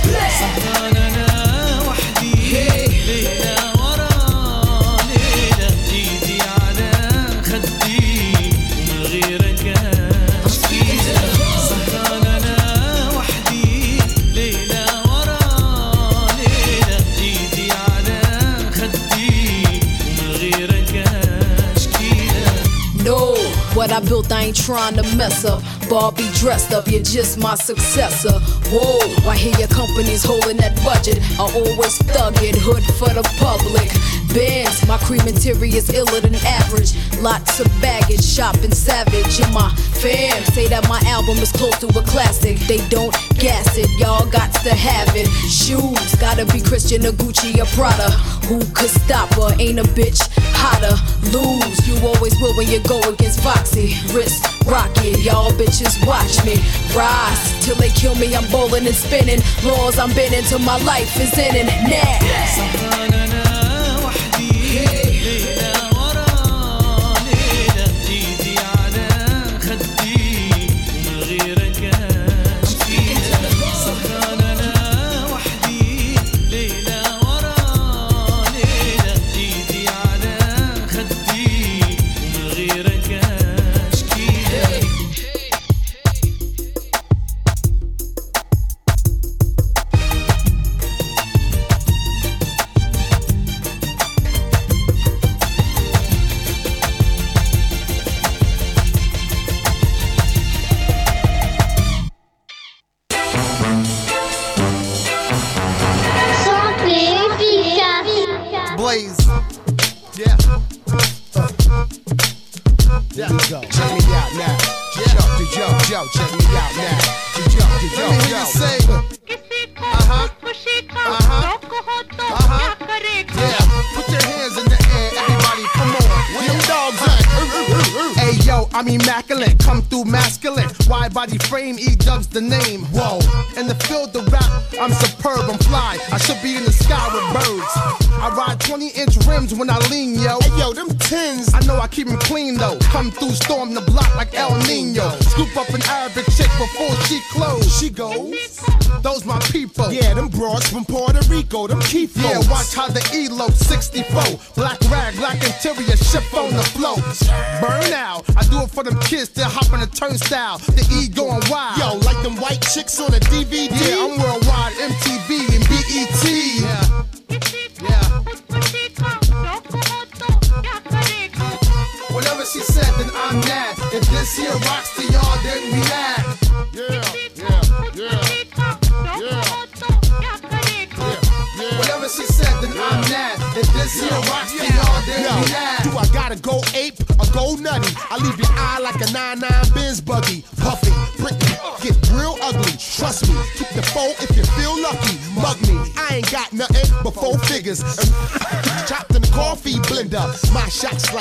Hey. 2.51 3.40
What 23.91 24.03
I 24.03 24.09
built, 24.09 24.33
I 24.33 24.45
ain't 24.45 24.57
trying 24.57 24.95
to 24.95 25.03
mess 25.17 25.45
up. 25.45 25.63
Barbie 25.89 26.29
dressed 26.35 26.73
up, 26.73 26.87
you're 26.87 27.03
just 27.03 27.39
my 27.39 27.55
successor. 27.55 28.39
Whoa, 28.71 29.29
I 29.29 29.37
hear 29.37 29.57
your 29.59 29.69
company's 29.69 30.25
holding 30.25 30.59
that 30.59 30.77
budget. 30.85 31.19
I 31.39 31.43
always 31.43 31.99
thug 31.99 32.35
it, 32.43 32.55
hood 32.57 32.85
for 32.99 33.11
the 33.11 33.25
public. 33.39 33.91
Bands, 34.35 34.87
my 34.87 34.97
cream 34.99 35.27
interior's 35.27 35.91
iller 35.91 36.21
than 36.21 36.35
average. 36.47 36.95
Lots 37.21 37.59
of 37.59 37.67
baggage, 37.81 38.25
shopping 38.25 38.71
savage. 38.71 39.41
And 39.41 39.53
my 39.53 39.75
fans 39.99 40.47
say 40.55 40.69
that 40.69 40.89
my 40.89 41.01
album 41.07 41.39
is 41.39 41.51
close 41.51 41.79
to 41.81 41.89
a 41.89 42.03
classic. 42.07 42.59
They 42.71 42.79
don't 42.89 43.13
gas 43.39 43.77
it, 43.77 43.91
y'all 43.99 44.31
got 44.31 44.55
to 44.63 44.75
have 44.75 45.11
it. 45.17 45.27
Shoes, 45.51 46.15
gotta 46.17 46.47
be 46.47 46.61
Christian 46.61 47.05
or 47.07 47.13
Gucci 47.13 47.59
or 47.59 47.67
Prada. 47.75 48.11
Who 48.47 48.61
could 48.73 48.91
stop 48.91 49.35
her? 49.35 49.51
Ain't 49.59 49.81
a 49.81 49.89
bitch 49.99 50.23
hotter. 50.55 50.95
Lose, 51.35 51.89
you 51.89 51.99
always 52.07 52.39
will 52.41 52.55
when 52.57 52.69
you 52.69 52.81
go 52.87 53.01
against 53.11 53.41
Foxy. 53.41 53.99
Wrist 54.15 54.47
rocket, 54.67 55.19
y'all 55.27 55.51
bitches 55.53 55.99
watch 56.07 56.39
me 56.47 56.55
rise 56.95 57.65
till 57.65 57.75
they 57.77 57.91
kill 57.91 58.15
me. 58.15 58.35
I'm 58.35 58.49
bowling 58.51 58.87
and 58.87 58.95
spinning. 58.95 59.41
Laws 59.65 59.99
I'm 59.99 60.13
bending 60.15 60.45
till 60.45 60.61
my 60.61 60.79
life 60.85 61.19
is 61.19 61.37
in 61.37 61.67
now. 61.67 62.70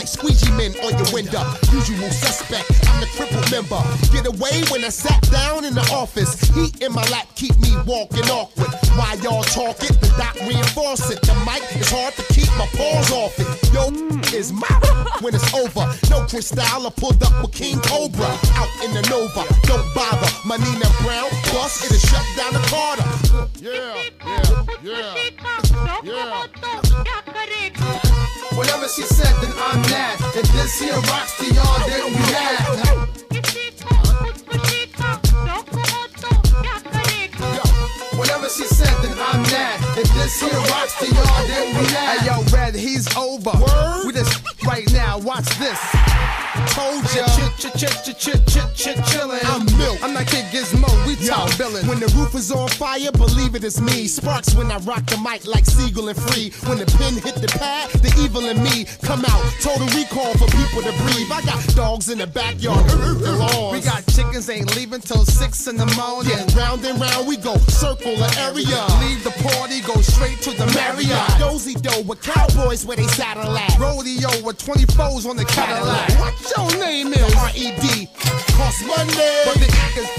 Squeegee 0.10 0.52
men 0.58 0.74
on 0.82 0.98
your 0.98 1.14
window. 1.14 1.44
Usual 1.72 2.10
suspect, 2.10 2.66
I'm 2.90 3.00
the 3.00 3.08
crippled 3.14 3.50
member. 3.52 3.78
Get 4.12 4.26
away 4.26 4.64
when 4.72 4.84
I 4.84 4.90
sat 4.90 5.22
down 5.30 5.66
in 5.66 5.74
the 5.76 5.86
office. 5.94 6.34
Heat 6.56 6.82
in 6.82 6.92
my 6.94 7.04
lap 7.14 7.28
keep 7.36 7.58
me 7.60 7.70
walking 7.86 8.26
awkward. 8.30 8.74
Why 8.98 9.14
y'all 9.22 9.44
talk 9.44 9.78
it, 9.84 10.02
the 10.02 10.10
doc 10.18 10.36
reinforce 10.42 11.10
it. 11.12 11.22
The 11.22 11.36
mic 11.46 11.64
is 11.78 11.90
hard 11.90 12.14
to 12.16 12.24
keep 12.34 12.50
my 12.58 12.68
paws 12.74 13.12
off 13.12 13.38
it. 13.38 13.48
Yo, 13.74 13.94
is 14.36 14.52
my 14.52 14.68
when 15.22 15.36
it's 15.36 15.54
over. 15.54 15.86
No 16.10 16.26
crystal, 16.26 16.60
I 16.60 16.90
pulled 16.96 17.22
up 17.24 17.42
with 17.42 17.54
King 17.54 17.80
Cobra. 17.82 18.49
Whatever 38.18 38.50
she 38.50 38.66
said, 38.66 38.94
then 39.02 39.18
I'm 39.18 39.44
that. 39.44 39.78
If 39.98 40.14
this 40.14 40.42
here 40.42 40.52
rocks 40.72 41.00
to 41.00 41.06
y'all, 41.08 41.48
then 41.48 41.68
we 41.78 41.86
have. 41.94 42.20
Hey, 42.20 42.26
yo, 42.28 42.44
Red, 42.52 42.76
he's 42.76 43.08
over. 43.16 43.52
We 44.06 44.12
just 44.14 44.44
right 44.66 44.92
now. 44.92 45.20
Watch 45.20 45.48
this. 45.58 45.80
Told 46.76 47.04
ya. 47.16 47.26
Ch 47.28 47.38
ch 47.58 47.72
ch 47.76 47.88
ch 48.04 48.10
ch 48.18 48.28
ch 48.46 48.58
ch 48.76 48.86
chillin'. 49.08 49.49
Kid 50.30 50.46
Gizmo. 50.54 50.90
We 51.08 51.16
top 51.16 51.50
billin'. 51.58 51.88
when 51.88 52.00
the 52.00 52.08
roof 52.16 52.36
is 52.36 52.52
on 52.52 52.70
fire, 52.70 53.12
believe 53.12 53.56
it 53.56 53.64
is 53.64 53.82
me. 53.82 54.08
Sparks 54.08 54.54
when 54.56 54.72
I 54.72 54.78
rock 54.80 55.06
the 55.08 55.18
mic 55.18 55.46
like 55.46 55.66
Siegel 55.66 56.08
and 56.08 56.18
Free. 56.18 56.52
When 56.70 56.78
the 56.78 56.86
pen 56.98 57.18
hit 57.18 57.36
the 57.36 57.48
pad, 57.48 57.90
the 58.06 58.14
evil 58.22 58.46
in 58.46 58.62
me 58.62 58.86
come 59.02 59.26
out. 59.26 59.44
Total 59.62 59.88
recall 59.98 60.34
for 60.38 60.48
people 60.54 60.82
to 60.86 60.94
breathe. 61.02 61.30
I 61.32 61.42
got 61.42 61.62
dogs 61.76 62.10
in 62.10 62.20
the 62.20 62.28
backyard. 62.28 62.86
We 63.74 63.82
got 63.82 64.06
chickens 64.14 64.50
ain't 64.50 64.76
leaving 64.76 65.02
till 65.02 65.26
six 65.26 65.68
in 65.68 65.78
the 65.78 65.90
morning. 65.98 66.32
Yeah, 66.32 66.46
round 66.58 66.86
and 66.86 67.00
round 67.02 67.28
we 67.28 67.38
go, 67.38 67.58
circle 67.66 68.16
the 68.16 68.30
area. 68.38 68.78
Leave 69.02 69.24
the 69.24 69.34
party, 69.42 69.82
go 69.82 70.00
straight 70.02 70.42
to 70.46 70.52
the 70.52 70.68
Marriott. 70.78 71.40
Dozy 71.40 71.74
dough 71.74 72.06
with 72.06 72.22
cowboys 72.22 72.86
where 72.86 72.98
they 72.98 73.08
saddle 73.08 73.58
at. 73.58 73.78
Rodeo 73.80 74.30
with 74.46 74.62
24s 74.62 75.26
on 75.26 75.38
the 75.38 75.46
Cadillac. 75.46 76.10
What 76.22 76.38
your 76.56 76.80
name 76.80 77.14
is? 77.14 77.34
R.E.D. 77.36 78.10
Cost 78.54 78.86
money. 78.86 79.14
But 79.46 79.58
the 79.58 79.70
is 80.00 80.19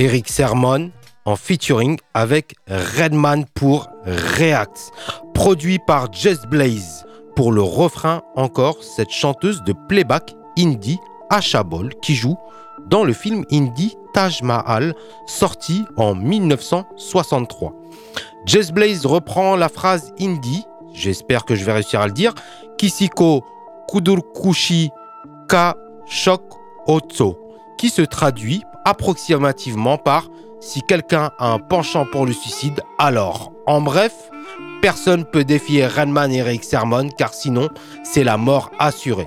Eric 0.00 0.28
Sermon 0.28 0.92
en 1.24 1.34
featuring 1.34 1.98
avec 2.14 2.54
Redman 2.68 3.44
pour 3.54 3.88
React. 4.04 4.92
Produit 5.34 5.80
par 5.86 6.12
Jess 6.12 6.46
Blaze. 6.46 7.04
Pour 7.34 7.50
le 7.50 7.62
refrain, 7.62 8.22
encore 8.36 8.82
cette 8.84 9.10
chanteuse 9.10 9.62
de 9.64 9.74
playback 9.88 10.34
indie 10.56 10.98
Asha 11.30 11.64
qui 12.00 12.14
joue 12.14 12.36
dans 12.86 13.04
le 13.04 13.12
film 13.12 13.44
indie 13.50 13.96
Taj 14.14 14.42
Mahal 14.42 14.94
sorti 15.26 15.84
en 15.96 16.14
1963. 16.14 17.74
Jess 18.46 18.70
Blaze 18.70 19.04
reprend 19.04 19.56
la 19.56 19.68
phrase 19.68 20.12
indie, 20.20 20.64
j'espère 20.98 21.44
que 21.44 21.54
je 21.54 21.64
vais 21.64 21.72
réussir 21.72 22.00
à 22.00 22.06
le 22.06 22.12
dire, 22.12 22.34
Kisiko 22.76 23.44
Kudurkushi 23.90 24.90
Ka 25.48 25.76
Shok 26.06 26.42
Otso, 26.86 27.38
qui 27.78 27.88
se 27.88 28.02
traduit 28.02 28.62
approximativement 28.84 29.98
par 29.98 30.28
si 30.60 30.82
quelqu'un 30.82 31.30
a 31.38 31.52
un 31.52 31.58
penchant 31.58 32.04
pour 32.04 32.26
le 32.26 32.32
suicide, 32.32 32.82
alors. 32.98 33.52
En 33.66 33.80
bref, 33.80 34.30
personne 34.80 35.24
peut 35.24 35.44
défier 35.44 35.86
Redman 35.86 36.32
et 36.32 36.38
Eric 36.38 36.64
Sermon 36.64 37.08
car 37.16 37.34
sinon 37.34 37.68
c'est 38.04 38.24
la 38.24 38.36
mort 38.36 38.70
assurée. 38.78 39.26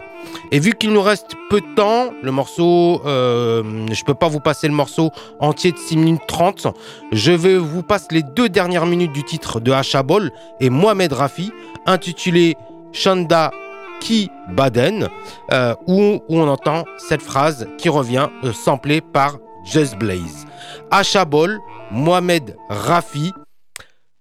Et 0.52 0.60
vu 0.60 0.74
qu'il 0.74 0.91
nous 0.93 1.02
reste 1.02 1.32
peu 1.49 1.62
de 1.62 1.76
temps, 1.76 2.12
le 2.22 2.32
morceau, 2.32 3.02
euh, 3.06 3.88
je 3.91 4.04
peux 4.04 4.14
pas 4.14 4.28
vous 4.28 4.39
passer 4.39 4.68
le 4.68 4.74
morceau 4.74 5.10
entier 5.39 5.72
de 5.72 5.78
6 5.78 5.97
minutes 5.97 6.22
30. 6.28 6.68
Je 7.12 7.32
vais 7.32 7.58
vous 7.58 7.82
passer 7.84 8.08
les 8.12 8.24
deux 8.24 8.47
dernières 8.49 8.86
minutes 8.86 9.14
du 9.14 9.24
titre 9.24 9.60
de 9.60 9.72
Hachabol 9.72 10.32
et 10.60 10.70
Mohamed 10.70 11.14
Rafi, 11.14 11.52
intitulé 11.86 12.56
Shanda 12.91 13.52
Ki 13.99 14.30
Baden, 14.49 15.08
euh, 15.52 15.74
où, 15.88 16.20
on 16.30 16.47
entend 16.47 16.86
cette 16.97 17.22
phrase 17.22 17.68
qui 17.78 17.89
revient 17.89 18.28
euh, 18.43 18.54
samplée 18.54 19.02
par 19.02 19.38
Just 19.66 19.95
Blaze. 19.97 20.45
Hachabol, 20.91 21.60
Mohamed 21.91 22.56
Rafi, 22.70 23.32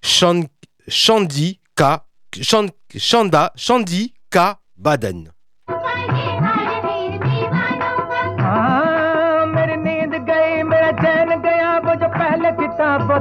Shan- 0.02 0.44
Shandy 0.88 1.58
K. 1.76 1.98
Shanda, 2.32 3.50
Shandy 3.56 4.12
K. 4.30 4.54
Baden. 4.78 5.28
हाँ, 8.38 9.46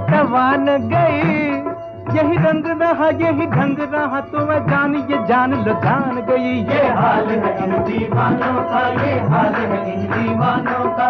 तवान 0.10 0.66
गई 0.90 1.80
यही 2.16 2.38
रंग 2.44 2.66
रहा 2.82 3.10
यही 3.22 3.46
ढंग 3.48 3.80
रहा 3.94 4.20
तो 4.32 4.46
मैं 4.46 4.60
जान 4.70 4.96
ये 5.12 5.18
जान 5.28 5.54
लुकान 5.66 6.22
गई 6.30 6.54
ये 6.70 6.88
हाल 7.00 7.28
है 7.44 7.52
इन 7.64 7.74
दीवानों 7.90 8.56
का 8.72 8.82
ये 9.04 9.14
हाल 9.30 9.54
है 9.72 9.80
इन 9.94 10.08
दीवानों 10.14 10.86
का 10.98 11.10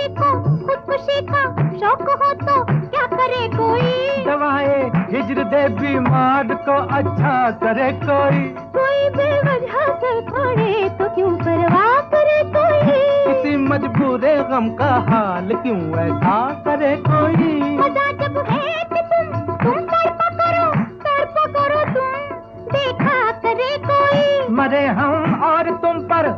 किसी 0.00 0.14
को 0.14 0.30
खुदकुशी 0.66 1.20
का 1.28 1.42
शौक 1.80 2.02
हो 2.22 2.32
तो 2.40 2.54
क्या 2.64 3.06
करे 3.12 3.48
कोई? 3.56 4.24
दवाए 4.24 4.78
हिजर 5.12 5.42
दे 5.52 5.62
बीमार 5.80 6.54
को 6.68 6.76
अच्छा 6.98 7.34
करे 7.62 7.90
कोई। 8.04 8.40
कोई 8.76 9.08
बेवजह 9.16 9.86
से 10.02 10.12
पड़े 10.30 10.88
तो 10.98 11.08
क्यों 11.14 11.30
परवाह 11.42 12.00
करे 12.14 12.38
कोई? 12.56 12.96
किसी 13.26 13.56
मजबूरे 13.66 14.36
गम 14.50 14.68
का 14.80 14.90
हाल 15.10 15.52
क्यों 15.62 15.78
ऐसा 16.06 16.38
करे 16.66 16.94
कोई? 17.08 17.60
मज़ा 17.78 18.10
जब 18.22 18.38
है 18.50 18.84
कि 18.94 19.02
तुम 19.12 19.56
तुम 19.64 19.80
तड़पा 19.92 20.28
करो 20.40 20.70
तड़पा 21.04 21.46
करो 21.58 21.84
तुम 21.94 22.72
देखा 22.72 23.30
करे 23.44 23.76
कोई? 23.90 24.48
मरे 24.60 24.86
हम 25.00 25.42
और 25.52 25.70
तुम 25.84 26.02
पर 26.12 26.32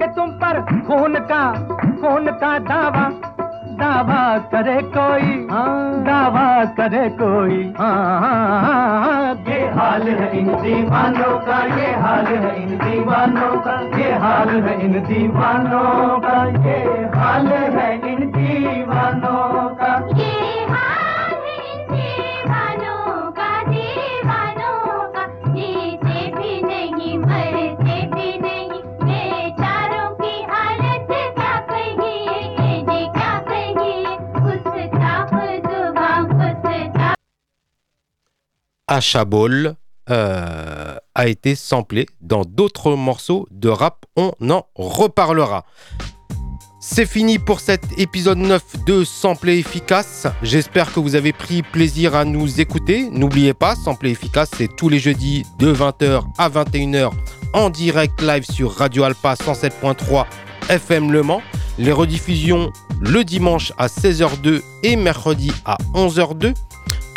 के 0.00 0.06
तुम 0.14 0.30
पर 0.42 0.60
खून 0.86 1.14
का 1.30 1.42
खून 2.00 2.30
का 2.40 2.58
दावा 2.70 3.08
दावा 3.80 4.22
करे 4.52 4.80
कोई 4.94 5.34
दावा 6.06 6.46
करे 6.78 7.08
कोई। 7.20 7.58
हाँ, 7.78 8.20
हाँ, 8.20 8.60
हाँ, 8.62 9.02
हाँ, 9.04 9.34
ये 9.48 9.60
हाल 9.76 10.02
है 10.08 10.30
इन 10.38 10.48
दीवानों 10.62 11.38
का 11.46 11.58
ये 11.80 11.92
हाल 12.04 12.26
है 12.26 12.54
इन 12.62 12.76
दीवानों 12.78 13.52
का 13.66 13.76
ये 13.98 14.10
हाल 14.24 14.48
है 14.66 14.74
इन 14.84 14.92
दीवानों 15.08 16.18
का 16.26 16.44
ये 16.66 16.78
हाल 17.18 17.46
है 17.78 17.88
इन 18.12 18.30
दीवानों 18.36 19.68
का। 19.82 19.94
Achabol 38.88 39.74
euh, 40.10 40.96
a 41.14 41.28
été 41.28 41.54
samplé 41.54 42.06
dans 42.20 42.42
d'autres 42.42 42.92
morceaux 42.96 43.46
de 43.50 43.68
rap. 43.68 44.06
On 44.16 44.32
en 44.50 44.66
reparlera. 44.74 45.64
C'est 46.80 47.06
fini 47.06 47.38
pour 47.38 47.60
cet 47.60 47.82
épisode 47.98 48.38
9 48.38 48.84
de 48.86 49.04
Samplé 49.04 49.58
Efficace. 49.58 50.26
J'espère 50.42 50.92
que 50.92 51.00
vous 51.00 51.16
avez 51.16 51.32
pris 51.32 51.62
plaisir 51.62 52.14
à 52.14 52.24
nous 52.24 52.60
écouter. 52.60 53.10
N'oubliez 53.10 53.52
pas, 53.52 53.74
Samplé 53.74 54.10
Efficace, 54.10 54.50
c'est 54.56 54.74
tous 54.76 54.88
les 54.88 54.98
jeudis 54.98 55.44
de 55.58 55.72
20h 55.72 56.22
à 56.38 56.48
21h 56.48 57.10
en 57.52 57.70
direct 57.70 58.22
live 58.22 58.44
sur 58.44 58.72
Radio 58.72 59.04
Alpa 59.04 59.34
107.3 59.34 60.24
FM 60.70 61.12
Le 61.12 61.22
Mans. 61.22 61.42
Les 61.78 61.92
rediffusions 61.92 62.72
le 63.00 63.24
dimanche 63.24 63.72
à 63.78 63.86
16h02 63.86 64.62
et 64.82 64.96
mercredi 64.96 65.52
à 65.64 65.78
11h02. 65.94 66.54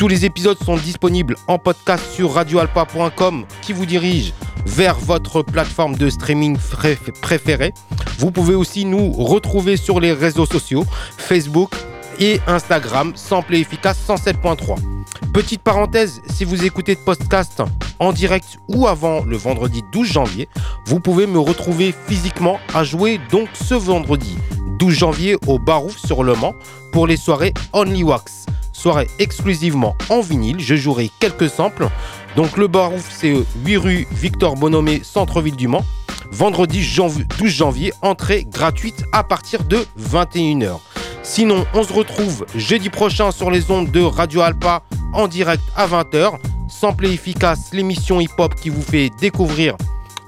Tous 0.02 0.08
les 0.08 0.26
épisodes 0.26 0.58
sont 0.58 0.78
disponibles 0.78 1.36
en 1.46 1.60
podcast 1.60 2.04
sur 2.12 2.34
radioalpa.com 2.34 3.46
qui 3.62 3.72
vous 3.72 3.86
dirige 3.86 4.34
vers 4.66 4.98
votre 4.98 5.44
plateforme 5.44 5.96
de 5.96 6.10
streaming 6.10 6.58
préférée. 7.22 7.72
Vous 8.18 8.32
pouvez 8.32 8.56
aussi 8.56 8.86
nous 8.86 9.12
retrouver 9.12 9.78
sur 9.78 10.00
les 10.00 10.12
réseaux 10.12 10.48
sociaux 10.48 10.86
Facebook 11.20 11.76
et 12.20 12.40
Instagram, 12.48 13.12
Sample 13.14 13.54
et 13.54 13.60
efficace 13.60 14.00
107.3. 14.08 14.78
Petite 15.36 15.62
parenthèse, 15.62 16.20
si 16.32 16.46
vous 16.46 16.66
écoutez 16.66 16.96
de 16.96 17.02
podcast 17.02 17.62
en 18.00 18.12
direct 18.12 18.58
ou 18.70 18.88
avant 18.88 19.24
le 19.24 19.38
vendredi 19.38 19.84
12 19.92 20.14
janvier, 20.14 20.50
vous 20.88 21.00
pouvez 21.00 21.28
me 21.28 21.38
retrouver 21.38 21.94
physiquement 22.08 22.60
à 22.74 22.84
jouer 22.84 23.22
donc 23.30 23.50
ce 23.54 23.76
vendredi 23.76 24.36
12 24.80 24.96
janvier 24.96 25.38
au 25.46 25.60
Barouf 25.60 25.96
sur 26.04 26.24
Le 26.24 26.34
Mans 26.34 26.56
pour 26.92 27.06
les 27.06 27.18
soirées 27.18 27.54
Only 27.72 28.02
Wax. 28.02 28.48
Soirée 28.82 29.08
exclusivement 29.20 29.96
en 30.10 30.22
vinyle, 30.22 30.60
je 30.60 30.74
jouerai 30.76 31.12
quelques 31.20 31.50
samples. 31.52 31.88
Donc 32.36 32.58
le 32.58 32.66
Barouf 32.68 33.08
c'est 33.16 33.36
8 33.64 33.78
rue 33.78 34.08
Victor 34.12 34.56
Bonomé, 34.56 35.02
centre-ville 35.04 35.56
du 35.56 35.68
Mans. 35.68 35.86
Vendredi 36.32 36.82
janv- 36.82 37.28
12 37.38 37.48
janvier, 37.52 37.94
entrée 38.02 38.44
gratuite 38.50 39.04
à 39.12 39.24
partir 39.24 39.64
de 39.66 39.86
21h. 40.00 40.80
Sinon, 41.22 41.64
on 41.76 41.84
se 41.84 41.94
retrouve 41.94 42.48
jeudi 42.56 42.90
prochain 42.90 43.30
sur 43.32 43.52
les 43.52 43.70
ondes 43.70 43.92
de 43.92 44.02
Radio 44.02 44.42
Alpa 44.42 44.82
en 45.14 45.28
direct 45.28 45.62
à 45.76 45.86
20h. 45.86 46.40
Sample 46.68 47.06
et 47.06 47.14
efficace, 47.14 47.70
l'émission 47.74 48.20
hip-hop 48.20 48.56
qui 48.56 48.70
vous 48.70 48.82
fait 48.82 49.12
découvrir 49.20 49.76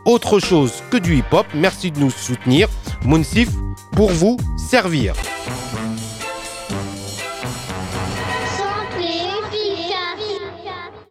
autre 0.06 0.40
chose 0.40 0.74
que 0.92 0.98
du 0.98 1.18
hip-hop. 1.18 1.48
Merci 1.56 1.90
de 1.90 2.00
nous 2.00 2.12
soutenir. 2.12 2.68
Mounsif, 3.04 3.50
pour 3.94 4.12
vous 4.12 4.38
servir. 4.58 5.16